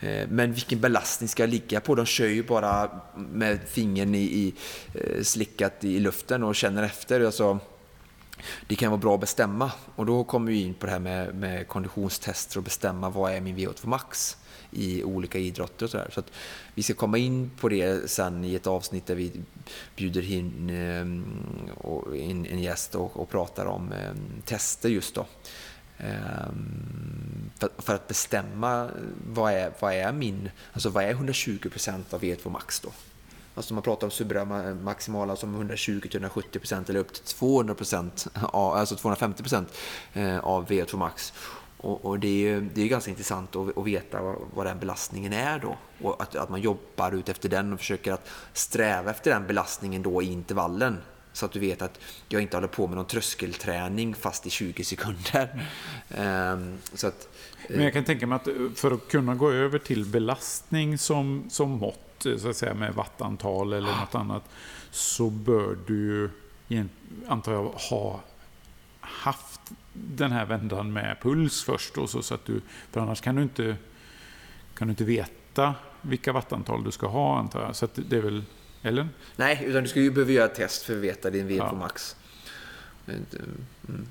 [0.00, 1.94] Eh, men vilken belastning ska jag ligga på?
[1.94, 4.54] De kör ju bara med fingern i, i
[4.94, 7.20] eh, slickat i luften och känner efter.
[7.20, 7.58] Alltså,
[8.66, 9.72] det kan vara bra att bestämma.
[9.96, 13.40] Och då kommer vi in på det här med, med konditionstester och bestämma vad är
[13.40, 14.36] min VO2 max
[14.70, 16.10] i olika idrotter och sådär.
[16.12, 16.32] Så att
[16.74, 19.32] vi ska komma in på det sen i ett avsnitt där vi
[19.96, 21.24] bjuder in, ehm,
[22.14, 25.26] in en gäst och, och pratar om ehm, tester just då.
[25.98, 28.90] Ehm, för, för att bestämma
[29.32, 32.92] vad är, vad är min, alltså vad är 120% av VO2 max då?
[33.58, 39.64] Alltså man pratar om supramaximala som 120-170% eller upp till 200%, alltså 250%
[40.12, 41.32] eh, av VO2 max.
[41.76, 44.78] Och, och, det är ju det är ganska intressant att, att veta vad, vad, den
[44.78, 45.76] belastningen är då.
[46.02, 50.02] Och att, att man jobbar ut efter den och försöker att sträva efter den belastningen
[50.02, 50.98] då i intervallen.
[51.32, 54.84] Så att du vet att jag inte håller på med någon tröskelträning fast i 20
[54.84, 55.68] sekunder.
[56.18, 57.28] Um, så att,
[57.68, 61.70] Men jag kan tänka mig att för att kunna gå över till belastning som, som
[61.70, 64.42] mått, så att säga med wattantal eller något annat,
[64.90, 66.30] så bör du,
[67.28, 68.20] antar jag, ha
[69.00, 69.60] haft
[69.92, 71.94] den här vändan med puls först.
[71.94, 73.76] Då, så att du, för annars kan du, inte,
[74.74, 77.76] kan du inte veta vilka wattantal du ska ha antar jag.
[77.76, 78.44] Så det är väl,
[78.82, 79.08] eller?
[79.36, 82.16] Nej, utan du ska ju behöva göra ett test för att veta din VO2 max.
[83.06, 84.06] Mm.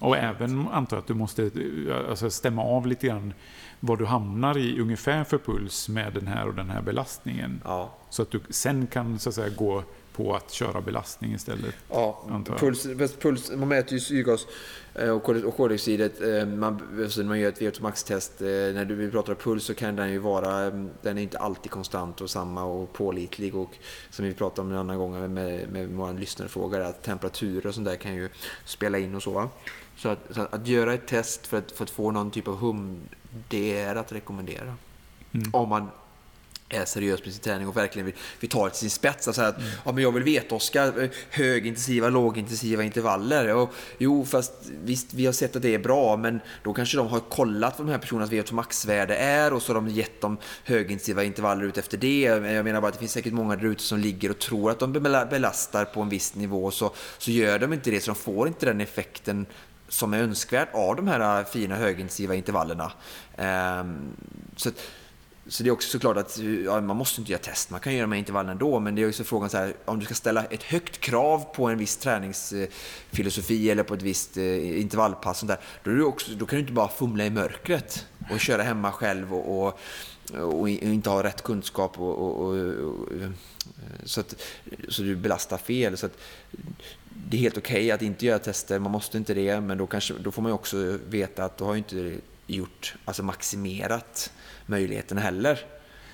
[0.00, 1.50] Och även antar jag att du måste
[2.08, 3.34] alltså, stämma av lite grann
[3.80, 7.60] vad du hamnar i ungefär för puls med den här och den här belastningen.
[7.64, 7.94] Ja.
[8.10, 9.82] Så att du sen kan så att säga, gå
[10.12, 11.74] på att köra belastning istället.
[11.90, 12.24] Ja,
[12.58, 12.86] puls,
[13.20, 14.46] puls, man mäter ju syrgas
[14.94, 16.20] eh, och koldioxidet.
[16.22, 19.64] Eh, man, alltså när man gör ett VO2 max-test, eh, när du pratar om puls
[19.64, 20.70] så kan den ju vara,
[21.02, 23.54] den är inte alltid konstant och samma och pålitlig.
[23.54, 23.78] Och
[24.10, 27.86] som vi pratade om en annan gång med, med vår lyssnarfråga, att temperaturer och sånt
[27.86, 28.28] där kan ju
[28.64, 29.48] spela in och så.
[30.02, 32.56] Så att, så att, göra ett test för att, för att få någon typ av
[32.56, 33.00] hum,
[33.48, 34.76] det är att rekommendera.
[35.32, 35.50] Mm.
[35.52, 35.90] Om man
[36.68, 39.28] är seriös med sin träning och verkligen vill, vill ta det till sin spets.
[39.28, 39.70] Alltså att, mm.
[39.84, 43.54] ja, men jag vill veta, Oskar, eh, högintensiva, lågintensiva intervaller.
[43.54, 44.52] Och, jo, fast
[44.84, 47.86] visst, vi har sett att det är bra, men då kanske de har kollat vad
[47.86, 51.78] de här personernas VO2 maxvärde är och så har de gett dem högintensiva intervaller ut
[51.78, 52.20] efter det.
[52.20, 54.78] Jag menar bara att det finns säkert många där ute som ligger och tror att
[54.78, 54.92] de
[55.30, 58.66] belastar på en viss nivå, så, så gör de inte det, så de får inte
[58.66, 59.46] den effekten
[59.90, 62.92] som är önskvärd av de här äh, fina högintensiva intervallerna.
[63.36, 64.16] Ehm,
[64.56, 64.70] så
[65.50, 68.02] så det är också såklart att ja, man måste inte göra test, man kan göra
[68.02, 70.44] de här intervallerna ändå, men det är också frågan så här, om du ska ställa
[70.44, 75.58] ett högt krav på en viss träningsfilosofi eller på ett visst eh, intervallpass, sånt där,
[75.84, 78.92] då, är du också, då kan du inte bara fumla i mörkret och köra hemma
[78.92, 79.78] själv och, och,
[80.60, 83.30] och inte ha rätt kunskap och, och eh,
[84.04, 84.34] så, att,
[84.88, 85.96] så du belastar fel.
[85.96, 86.18] Så att,
[87.28, 89.86] det är helt okej okay att inte göra tester, man måste inte det, men då,
[89.86, 92.14] kanske, då får man också veta att du har inte
[92.46, 94.32] gjort, alltså maximerat
[94.66, 95.58] möjligheterna heller.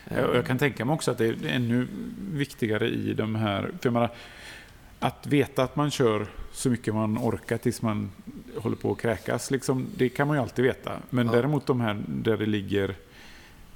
[0.09, 1.89] Jag, jag kan tänka mig också att det är ännu
[2.33, 3.63] viktigare i de här...
[3.63, 4.11] För jag menar,
[4.99, 8.11] att veta att man kör så mycket man orkar tills man
[8.57, 10.93] håller på att kräkas, liksom, det kan man ju alltid veta.
[11.11, 11.33] Men ja.
[11.33, 12.95] däremot de här där det ligger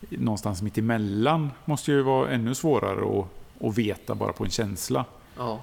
[0.09, 3.27] någonstans mitt emellan måste ju vara ännu svårare att,
[3.67, 5.05] att veta bara på en känsla.
[5.37, 5.63] Ja.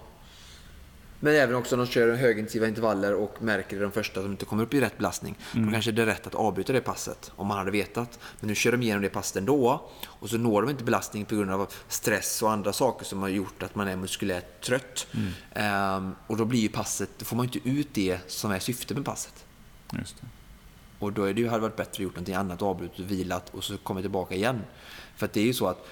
[1.20, 4.46] Men även också när de kör högintensiva intervaller och märker i de första som inte
[4.46, 5.38] kommer upp i rätt belastning.
[5.54, 5.66] Mm.
[5.66, 8.20] Då kanske det är rätt att avbryta det passet om man hade vetat.
[8.40, 11.36] Men nu kör de igenom det passet ändå och så når de inte belastning på
[11.36, 15.08] grund av stress och andra saker som har gjort att man är muskulärt trött.
[15.56, 15.98] Mm.
[15.98, 18.98] Um, och då blir ju passet, då får man inte ut det som är syftet
[18.98, 19.46] med passet.
[19.94, 20.28] Just det.
[21.00, 23.50] Och då är det ju, hade varit bättre att gjort någonting annat, avbrutit och vilat
[23.50, 24.62] och så kommit tillbaka igen.
[25.16, 25.88] För att det är ju så att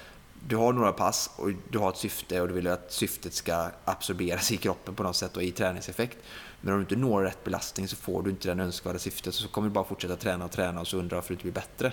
[0.48, 3.70] du har några pass och du har ett syfte och du vill att syftet ska
[3.84, 6.18] absorberas i kroppen på något sätt och i träningseffekt.
[6.60, 9.48] Men om du inte når rätt belastning så får du inte den önskvärda syftet så
[9.48, 11.92] kommer du bara fortsätta träna och träna och så undrar varför du inte blir bättre.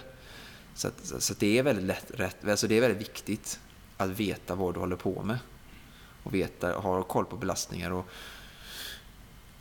[0.75, 3.59] Så, att, så att det är väldigt lätt, rätt, alltså det är väldigt viktigt
[3.97, 5.39] att veta vad du håller på med.
[6.23, 8.05] Och veta, ha koll på belastningar och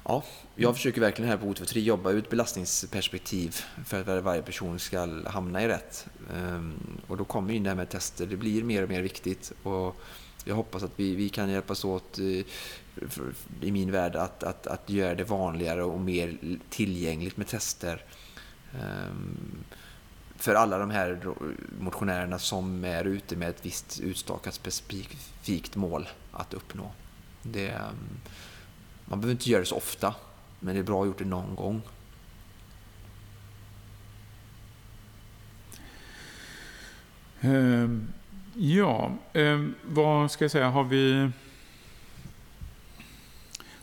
[0.04, 0.24] Ja,
[0.56, 5.62] jag försöker verkligen här på O23 jobba ut belastningsperspektiv för att varje person ska hamna
[5.62, 6.06] i rätt.
[6.34, 9.52] Ehm, och då kommer ju det här med tester, det blir mer och mer viktigt.
[9.62, 9.96] Och
[10.44, 12.44] jag hoppas att vi, vi kan hjälpas åt eh,
[13.60, 16.38] i min värld att, att, att göra det vanligare och mer
[16.70, 18.04] tillgängligt med tester.
[18.74, 19.64] Ehm,
[20.36, 21.34] för alla de här
[21.80, 26.92] motionärerna som är ute med ett visst utstakat specifikt mål att uppnå.
[27.42, 28.20] Det, ehm,
[29.12, 30.14] man behöver inte göra det så ofta,
[30.60, 31.82] men det är bra att gjort det någon gång.
[37.44, 37.98] Uh,
[38.54, 41.30] ja, uh, vad ska jag säga, har vi...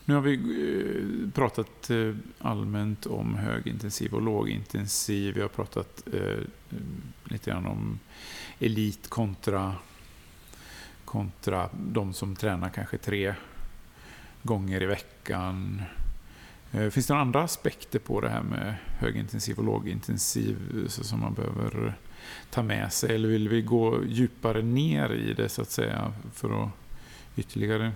[0.06, 5.36] Nu har vi uh, pratat eh, allmänt om högintensiv och lågintensiv.
[5.36, 6.40] Vi har pratat eh,
[7.24, 8.00] lite grann om
[8.60, 9.76] elit kontra,
[11.06, 13.36] kontra de som tränar kanske tre
[14.44, 15.82] gånger i veckan.
[16.72, 21.34] Eh, finns det några andra aspekter på det här med högintensiv och lågintensiv som man
[21.34, 21.98] behöver
[22.50, 23.16] ta med sig?
[23.16, 26.70] Eller vill vi gå djupare ner i det så att säga för att
[27.36, 27.92] ytterligare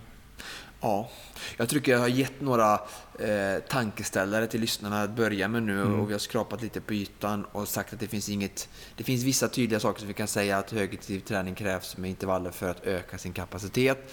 [0.84, 1.10] Ja,
[1.56, 2.72] jag tycker jag har gett några
[3.18, 6.00] eh, tankeställare till lyssnarna att börja med nu mm.
[6.00, 8.68] och vi har skrapat lite på ytan och sagt att det finns inget...
[8.96, 12.50] Det finns vissa tydliga saker som vi kan säga att högintensiv träning krävs med intervaller
[12.50, 14.12] för att öka sin kapacitet.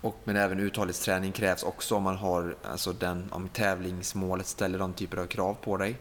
[0.00, 4.92] Och, men även uthållighetsträning krävs också om man har alltså den, om tävlingsmålet ställer de
[4.92, 5.98] typer av krav på dig.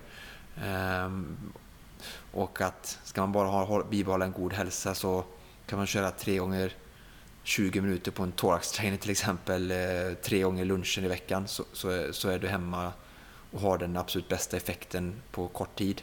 [0.63, 1.37] Ehm,
[2.31, 5.23] och att ska man bara ha, bibehålla en god hälsa så
[5.65, 6.73] kan man köra tre gånger
[7.43, 12.13] 20 minuter på en thorax-trainer till exempel, eh, tre gånger lunchen i veckan så, så,
[12.13, 12.91] så, är du hemma
[13.51, 16.01] och har den absolut bästa effekten på kort tid.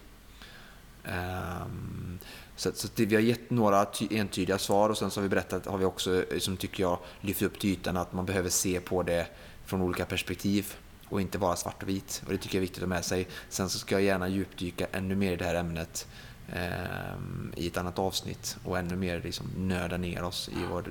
[1.05, 2.19] Ehm,
[2.57, 5.67] så, så det, vi har gett några entydiga svar och sen så har vi berättat,
[5.67, 8.81] har vi också, eh, som tycker jag, lyft upp till ytan att man behöver se
[8.81, 9.27] på det
[9.65, 10.75] från olika perspektiv
[11.09, 12.23] och inte vara svart och vit.
[12.27, 13.29] Och det tycker jag är viktigt att ha med sig.
[13.49, 16.09] Sen så ska jag gärna djupdyka ännu mer i det här ämnet
[16.53, 17.17] eh,
[17.57, 20.89] i ett annat avsnitt och ännu mer liksom nöda ner oss i vad,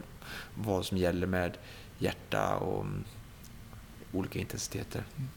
[0.56, 1.58] vad som gäller med
[1.97, 3.04] hjärta och um,
[4.12, 5.04] olika intensiteter.
[5.17, 5.30] Mm.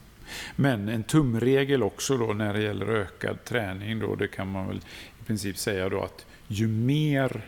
[0.55, 4.81] Men en tumregel också då när det gäller ökad träning då, det kan man väl
[5.27, 7.41] princip säga då att ju mer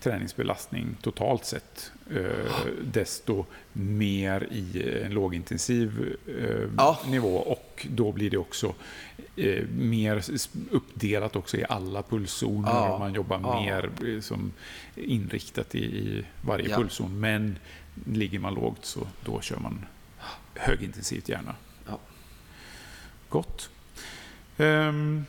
[0.00, 2.52] träningsbelastning totalt sett, eh,
[2.84, 7.00] desto mer i en lågintensiv eh, ja.
[7.06, 8.74] nivå och då blir det också
[9.36, 10.22] eh, mer
[10.70, 12.98] uppdelat också i alla pulszoner ja.
[12.98, 13.60] man jobbar ja.
[13.60, 14.52] mer som
[14.94, 16.76] inriktat i, i varje ja.
[16.76, 17.20] pulszon.
[17.20, 17.58] Men
[18.06, 19.86] ligger man lågt så då kör man
[20.54, 21.54] högintensivt gärna.
[23.28, 23.70] Gott.
[24.56, 25.26] Um,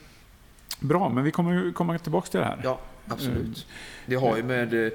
[0.81, 2.61] bra, men vi kommer komma tillbaka till det här.
[2.63, 2.79] Ja.
[3.07, 3.37] Absolut.
[3.37, 3.53] Mm.
[4.05, 4.91] Det har ju med eh,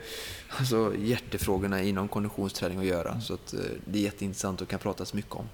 [0.49, 3.20] alltså, hjärtefrågorna inom konditionsträning att göra.
[3.20, 5.44] Så att, eh, det är jätteintressant och kan pratas mycket om.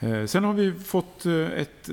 [0.00, 1.90] Eh, sen har vi fått ett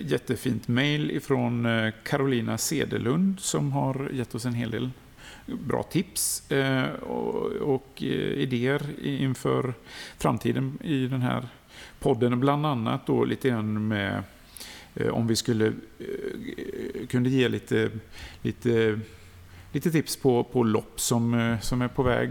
[0.00, 1.68] jättefint mail ifrån
[2.04, 4.90] Carolina Sedelund som har gett oss en hel del
[5.46, 6.42] bra tips
[7.60, 9.74] och idéer inför
[10.18, 11.48] framtiden i den här
[11.98, 12.40] podden.
[12.40, 14.22] Bland annat då lite grann med
[15.08, 17.90] om vi skulle eh, kunde ge lite,
[18.42, 19.00] lite,
[19.72, 22.30] lite tips på, på lopp som, eh, som är på väg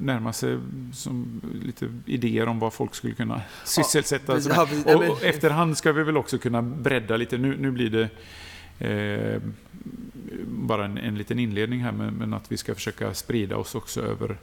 [0.00, 0.58] närma sig,
[0.92, 4.96] som lite idéer om vad folk skulle kunna sysselsätta sig med.
[4.96, 7.38] Och, och efterhand ska vi väl också kunna bredda lite.
[7.38, 8.08] Nu, nu blir det
[8.78, 9.42] eh,
[10.46, 14.00] bara en, en liten inledning här, men, men, att vi ska försöka sprida oss också
[14.02, 14.36] över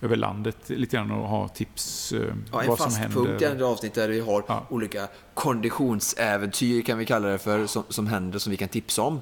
[0.00, 2.20] över landet lite grann och ha tips eh,
[2.52, 3.04] ja, vad som händer.
[3.04, 4.66] En fast punkt i andra avsnitt där vi har ja.
[4.68, 9.20] olika konditionsäventyr kan vi kalla det för, som, som händer som vi kan tipsa om.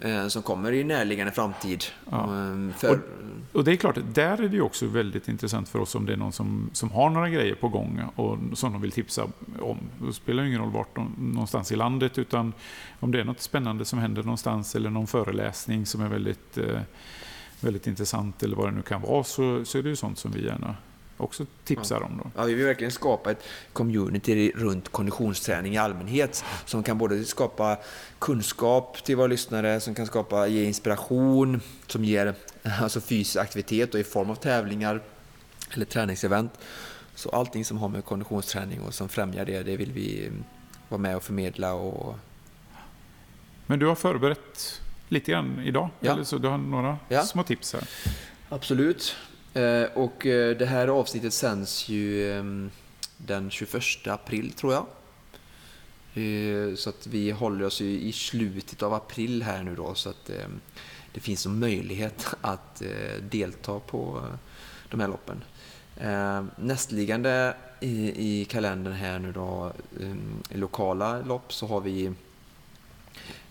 [0.00, 1.84] Eh, som kommer i närliggande framtid.
[2.10, 2.24] Ja.
[2.24, 2.90] Eh, för...
[2.90, 2.98] Och,
[3.52, 6.16] och, det är klart, där är det också väldigt intressant för oss om det är
[6.16, 9.26] någon som, som har några grejer på gång och som de vill tipsa
[9.60, 9.78] om.
[10.06, 12.52] Det spelar ingen roll vart någonstans i landet utan
[13.00, 16.80] om det är något spännande som händer någonstans eller någon föreläsning som är väldigt eh,
[17.60, 20.30] väldigt intressant eller vad det nu kan vara så, så är det ju sånt som
[20.30, 20.76] vi gärna
[21.18, 22.06] också tipsar ja.
[22.06, 22.20] om.
[22.24, 22.30] Då.
[22.36, 23.42] Ja, vi vill verkligen skapa ett
[23.72, 27.78] community runt konditionsträning i allmänhet som kan både skapa
[28.18, 32.34] kunskap till våra lyssnare, som kan skapa, ge inspiration, som ger
[32.80, 35.02] alltså fysisk aktivitet och i form av tävlingar
[35.74, 36.52] eller träningsevent.
[37.14, 40.30] Så allting som har med konditionsträning och som främjar det, det vill vi
[40.88, 41.72] vara med och förmedla.
[41.72, 42.16] Och...
[43.66, 45.88] Men du har förberett lite grann idag?
[46.00, 46.12] Ja.
[46.12, 47.22] Eller så du har några ja.
[47.22, 47.82] små tips här?
[48.48, 49.16] Absolut.
[49.54, 52.70] Eh, och eh, det här avsnittet sänds ju ehm,
[53.16, 54.86] den 21 april tror jag.
[56.24, 60.30] Eh, så att vi håller oss i slutet av april här nu då så att
[60.30, 60.60] ehm,
[61.12, 62.82] det finns en möjlighet att
[63.30, 64.22] delta på
[64.88, 65.44] de här loppen.
[66.56, 72.12] Nästliggande i kalendern här nu då, ehm, i lokala lopp så har vi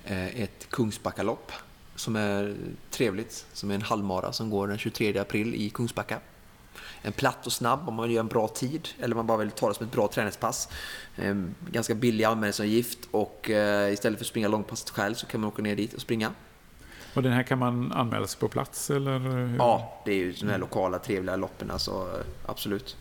[0.10, 1.52] ett Kungsbackalopp
[1.96, 2.56] som är
[2.91, 6.20] trevligt, som är en halvmara som går den 23 april i Kungsbacka.
[7.02, 9.52] En platt och snabb om man gör en bra tid eller om man bara vill
[9.52, 10.70] ta det som ett bra träningspass.
[11.72, 15.62] Ganska billig anmälningsavgift och eh, istället för att springa långpasset själv så kan man åka
[15.62, 16.32] ner dit och springa.
[17.13, 19.56] Och den här kan man anmäla sig på plats eller?
[19.58, 22.08] Ja, det är ju de här lokala trevliga loppen alltså,
[22.46, 22.98] absolut.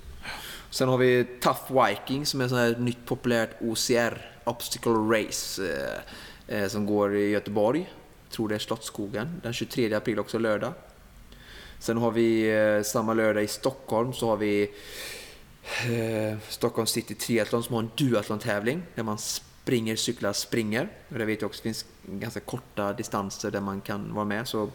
[0.70, 6.00] Sen har vi Tough Viking som är ett nytt populärt OCR, Obstacle Race eh, eh,
[6.48, 7.90] Eh, som går i Göteborg.
[8.24, 9.40] Jag tror det är Slottsskogen.
[9.42, 10.72] Den 23 april också lördag.
[11.78, 14.62] Sen har vi eh, samma lördag i Stockholm så har vi
[15.62, 20.88] eh, Stockholm City Triathlon som har en duathlon-tävling där man springer, cyklar, springer.
[21.08, 24.48] Och där vet jag också finns ganska korta distanser där man kan vara med.
[24.48, 24.70] Så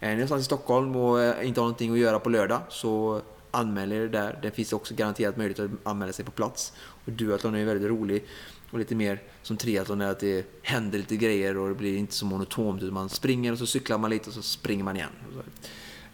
[0.00, 3.22] är ni någonstans i Stockholm och eh, inte har någonting att göra på lördag så
[3.50, 4.38] anmäl er där.
[4.42, 6.72] Det finns också garanterat möjlighet att anmäla sig på plats.
[6.78, 8.24] Och duathlon är ju väldigt rolig
[8.70, 12.14] och lite mer som triathlon är att det händer lite grejer och det blir inte
[12.14, 12.82] så monotont.
[12.82, 15.10] Utan man springer och så cyklar man lite och så springer man igen.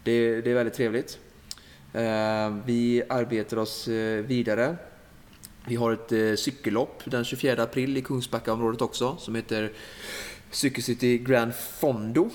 [0.03, 1.19] Det, det är väldigt trevligt.
[1.95, 4.75] Eh, vi arbetar oss eh, vidare.
[5.67, 9.71] Vi har ett eh, cykellopp den 24 april i Kungsbackaområdet också som heter
[10.51, 12.29] Cykelcity Grand Fondo.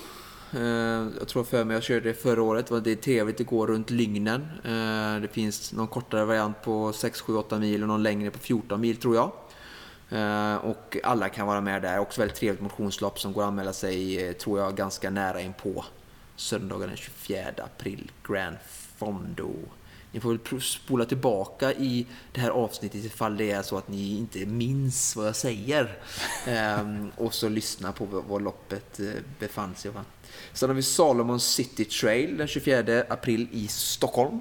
[1.19, 2.83] Jag tror för mig jag körde det förra året.
[2.83, 4.47] Det är trevligt att gå runt Lygnen.
[5.21, 8.81] Det finns någon kortare variant på 6, 7, 8 mil och någon längre på 14
[8.81, 9.31] mil tror jag.
[10.11, 11.99] Eh, och alla kan vara med där.
[11.99, 15.53] Också väldigt trevligt motionslopp som går att anmäla sig, eh, tror jag, ganska nära in
[15.53, 15.85] på
[16.35, 18.11] söndagen den 24 april.
[18.27, 18.57] Grand
[18.97, 19.51] Fondo.
[20.11, 24.17] Ni får väl spola tillbaka i det här avsnittet ifall det är så att ni
[24.17, 25.97] inte minns vad jag säger.
[26.47, 29.05] ehm, och så lyssna på var loppet eh,
[29.39, 29.91] befann sig.
[30.53, 34.39] Sen har vi Salomon City Trail den 24 april i Stockholm.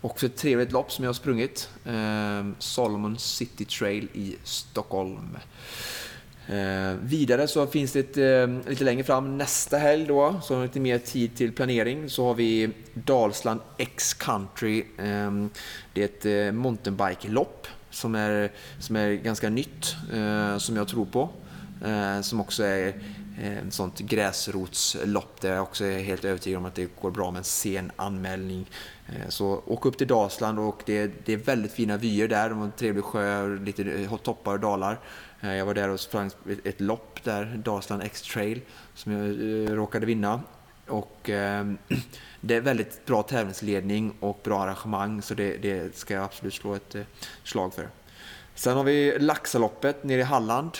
[0.00, 1.68] Också ett trevligt lopp som jag har sprungit.
[1.84, 5.36] Eh, Solomon City Trail i Stockholm.
[6.46, 10.62] Eh, vidare så finns det ett, eh, lite längre fram nästa helg då, så har
[10.62, 14.84] lite mer tid till planering, så har vi Dalsland X-Country.
[14.98, 15.32] Eh,
[15.92, 21.06] det är ett eh, mountainbike-lopp som är, som är ganska nytt, eh, som jag tror
[21.06, 21.28] på.
[21.84, 22.86] Eh, som också är
[23.42, 27.30] eh, ett sånt gräsrotslopp där jag också är helt övertygad om att det går bra
[27.30, 28.66] med en sen anmälning.
[29.06, 32.48] Eh, så åk upp till Dalsland och det, det är väldigt fina vyer där.
[32.48, 35.00] Det var en trevlig sjö, lite eh, toppar och dalar.
[35.40, 36.30] Eh, jag var där och sprang
[36.64, 38.60] ett lopp där, Dalsland X-Trail,
[38.94, 40.40] som jag råkade vinna.
[40.88, 41.78] Och ehm,
[42.40, 46.74] det är väldigt bra tävlingsledning och bra arrangemang så det, det ska jag absolut slå
[46.74, 46.96] ett
[47.44, 47.88] slag för.
[48.54, 50.70] Sen har vi Laxaloppet nere i Halland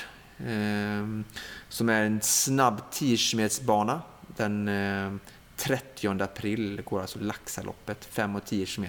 [0.47, 1.25] ehm,
[1.69, 4.03] som är en snabb 10 bana.
[4.37, 5.21] Den ehm,
[5.65, 8.87] 30 april går alltså Laxaloppet, 5 och 10 km.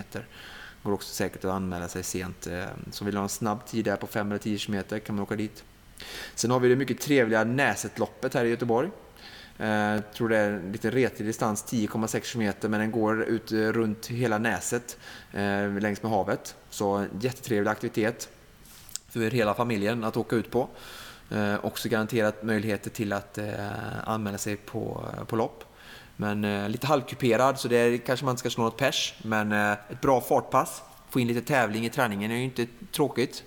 [0.83, 2.47] Går också säkert att anmäla sig sent.
[2.47, 5.15] Eh, så vill du ha en snabb tid där på 5 eller 10 km kan
[5.15, 5.63] man åka dit.
[6.35, 8.89] Sen har vi det mycket trevliga Näsetloppet här i Göteborg.
[9.57, 13.57] Jag tror det är en lite retig distans, 10,6 km, men den går ut eh,
[13.57, 14.97] runt hela Näset
[15.79, 16.55] längs med havet.
[16.69, 18.29] Så jättetrevlig aktivitet
[19.09, 20.69] för hela familjen att åka ut på.
[21.61, 23.39] Också garanterat möjligheter till att
[24.03, 25.74] anmäla sig på, på lopp.
[26.15, 29.13] Men eh, lite halvkuperad så det kanske man inte ska slå något pers.
[29.23, 30.81] Men eh, ett bra fartpass.
[31.09, 33.43] Få in lite tävling i träningen är ju inte tråkigt.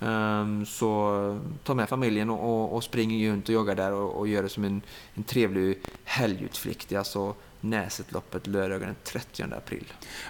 [0.00, 4.28] Um, så ta med familjen och, och, och spring runt och jogga där och, och
[4.28, 4.82] gör det som en,
[5.14, 6.88] en trevlig helgutflykt.
[6.88, 7.34] Det är alltså
[7.64, 9.84] Näsetloppet lördagen den 30 april.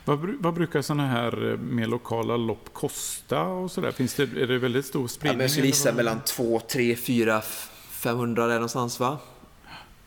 [0.04, 3.42] Vad, vad brukar sådana här eh, mer lokala lopp kosta?
[3.42, 3.92] och så där?
[3.92, 5.38] Finns det, Är det väldigt stor spridning?
[5.38, 7.42] Ja, jag skulle gissa mellan 2, 3, 4,
[7.90, 9.18] 500 där någonstans va?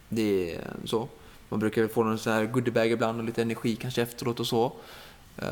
[0.09, 1.07] Det är så.
[1.49, 4.73] Man brukar få någon sån här goodiebag ibland och lite energi kanske efteråt och så.
[5.43, 5.47] Uh,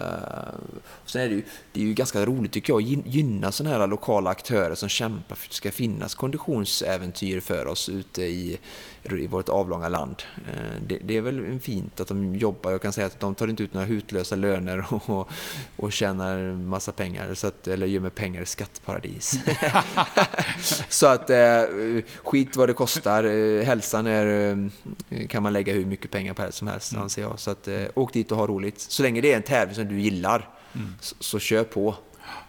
[1.05, 3.87] sen är det, ju, det är ju ganska roligt tycker jag att gynna sådana här
[3.87, 8.59] lokala aktörer som kämpar för att det ska finnas konditionsäventyr för oss ute i,
[9.03, 10.23] i vårt avlånga land.
[10.37, 12.71] Uh, det, det, är väl fint att de jobbar.
[12.71, 15.29] Jag kan säga att de tar inte ut några hutlösa löner och,
[15.75, 19.39] och tjänar massa pengar, så att, eller gömmer pengar i skattparadis.
[20.89, 23.23] så att uh, skit vad det kostar.
[23.63, 24.69] hälsan är,
[25.27, 27.03] kan man lägga hur mycket pengar på som helst mm.
[27.03, 27.39] anser jag.
[27.39, 28.79] Så att, åk dit och ha roligt.
[28.79, 30.95] Så länge det är en tävling som du gillar, mm.
[30.99, 31.95] så, så, kör på.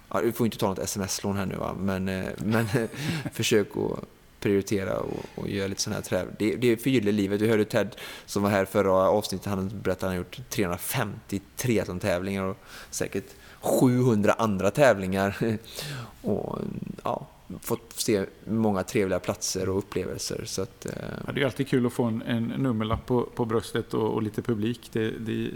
[0.08, 1.74] Ja, du får inte ta något sms-lån här nu, va?
[1.78, 2.66] men, eh, men
[3.32, 4.04] försök att
[4.40, 6.34] prioritera och, och göra lite sådana här träning.
[6.38, 7.40] Det, det förgyller livet.
[7.40, 7.96] Du hörde Ted
[8.26, 12.56] som var här förra avsnittet, han berättade att han har gjort 350 triathlon-tävlingar och
[12.90, 13.26] säkert
[13.60, 15.58] 700 andra tävlingar.
[16.22, 16.58] och
[17.04, 17.26] ja,
[17.61, 20.45] fått se många trevliga platser och upplevelser.
[20.47, 20.92] Så att, eh...
[21.26, 24.22] ja, det är alltid kul att få en, en nummerlapp på, på bröstet och, och
[24.22, 24.90] lite publik.
[24.92, 25.51] Det, det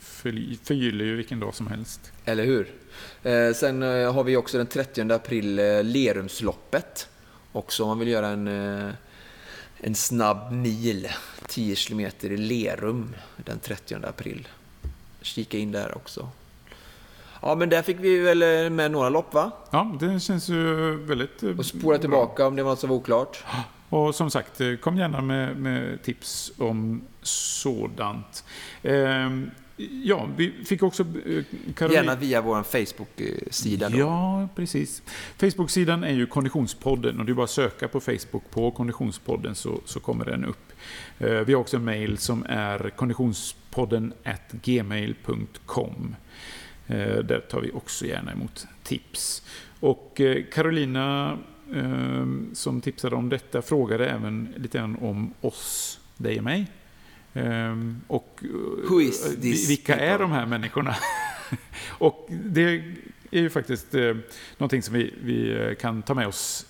[0.00, 2.12] förgyller ju vilken dag som helst.
[2.24, 2.74] Eller hur?
[3.22, 7.08] Eh, sen eh, har vi också den 30 april eh, Lerumsloppet.
[7.52, 8.94] Också om man vill göra en, eh,
[9.80, 11.08] en snabb mil,
[11.48, 14.48] 10 km i Lerum den 30 april.
[15.20, 16.28] Kika in där också.
[17.42, 19.50] Ja, men där fick vi väl eh, med några lopp, va?
[19.70, 23.44] Ja, det känns ju väldigt eh, Och spola tillbaka om det var så oklart.
[23.88, 28.44] Och som sagt, eh, kom gärna med, med tips om sådant.
[28.82, 29.50] Ehm,
[30.04, 31.04] ja, vi fick också...
[31.74, 31.96] Caroline...
[31.96, 33.90] Gärna via vår Facebook-sida.
[33.90, 35.02] Ja, precis.
[35.38, 39.80] Facebook-sidan är ju Konditionspodden och det är bara att söka på Facebook på Konditionspodden så,
[39.84, 40.72] så kommer den upp.
[41.18, 44.12] Vi har också en mail som är konditionspodden
[44.62, 46.16] gmail.com.
[46.86, 49.42] Eh, där tar vi också gärna emot tips.
[49.80, 51.38] Och eh, Carolina
[51.74, 56.66] ehm, som tipsade om detta frågade även lite grann om oss, dig och mig.
[57.34, 60.96] Ehm, och eh, vilka är de här människorna?
[61.98, 62.62] och det
[63.30, 63.92] är ju faktiskt
[64.58, 66.66] någonting som vi, vi kan ta med oss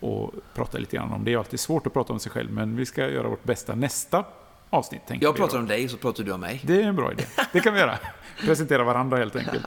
[0.00, 1.24] och prata lite grann om.
[1.24, 3.74] Det är alltid svårt att prata om sig själv, men vi ska göra vårt bästa.
[3.74, 4.24] Nästa
[4.70, 5.06] avsnitt.
[5.06, 6.60] tänker Jag pratar om dig så pratar du om mig.
[6.64, 7.24] Det är en bra idé.
[7.52, 7.98] Det kan vi göra.
[8.40, 9.66] Presentera varandra helt enkelt.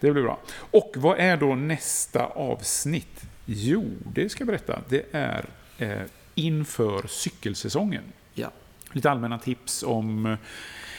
[0.00, 0.38] Det blir bra.
[0.56, 3.22] Och vad är då nästa avsnitt?
[3.44, 4.80] Jo, det ska jag berätta.
[4.88, 5.44] Det är
[5.78, 6.02] eh,
[6.34, 8.02] inför cykelsäsongen.
[8.34, 8.50] Ja.
[8.92, 10.38] Lite allmänna tips om eh,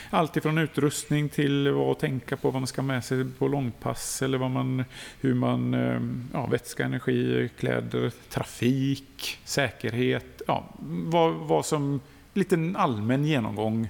[0.10, 3.48] allt ifrån utrustning till vad att tänka på, vad man ska ha med sig på
[3.48, 4.86] långpass eller vad man,
[5.22, 6.02] hur man, eh,
[6.34, 12.02] ja, vätska, energi, kläder, trafik, säkerhet, ja, vad, vad som,
[12.38, 13.90] lite allmän genomgång,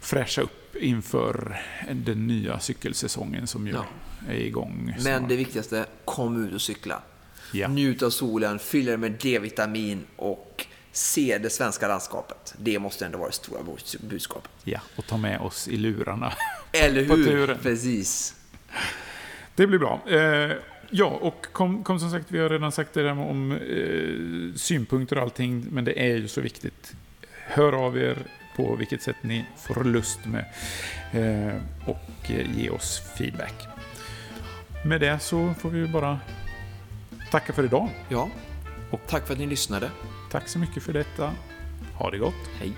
[0.00, 1.56] fräscha upp inför
[1.92, 3.84] den nya cykelsäsongen som ju Ja.
[4.28, 4.94] är igång.
[5.04, 7.02] Men det viktigaste, kom ut och cykla.
[7.52, 7.68] Ja.
[7.68, 12.54] Njut av solen, fyll er med D-vitamin och se det svenska landskapet.
[12.58, 13.60] Det måste ändå vara det stora
[14.00, 14.50] budskapet.
[14.64, 16.32] ja, och ta med oss i lurarna.
[16.72, 17.54] Eller hur?
[17.54, 18.34] Precis.
[19.54, 20.00] Det blir bra.
[20.10, 20.52] Eh,
[20.90, 25.16] ja, och kom, kom som sagt, vi har redan sagt det där om eh, synpunkter
[25.16, 26.92] och allting, men det är ju så viktigt.
[27.50, 28.16] Hör av er
[28.56, 30.44] på vilket sätt ni får lust med
[31.12, 33.68] eh, och ge oss feedback.
[34.84, 36.20] Med det så får vi bara
[37.30, 37.88] tacka för idag.
[38.08, 38.28] Ja.
[38.90, 39.90] Och tack för att ni lyssnade.
[40.30, 41.32] Tack så mycket för detta.
[41.94, 42.50] Ha det gott.
[42.58, 42.72] Hej.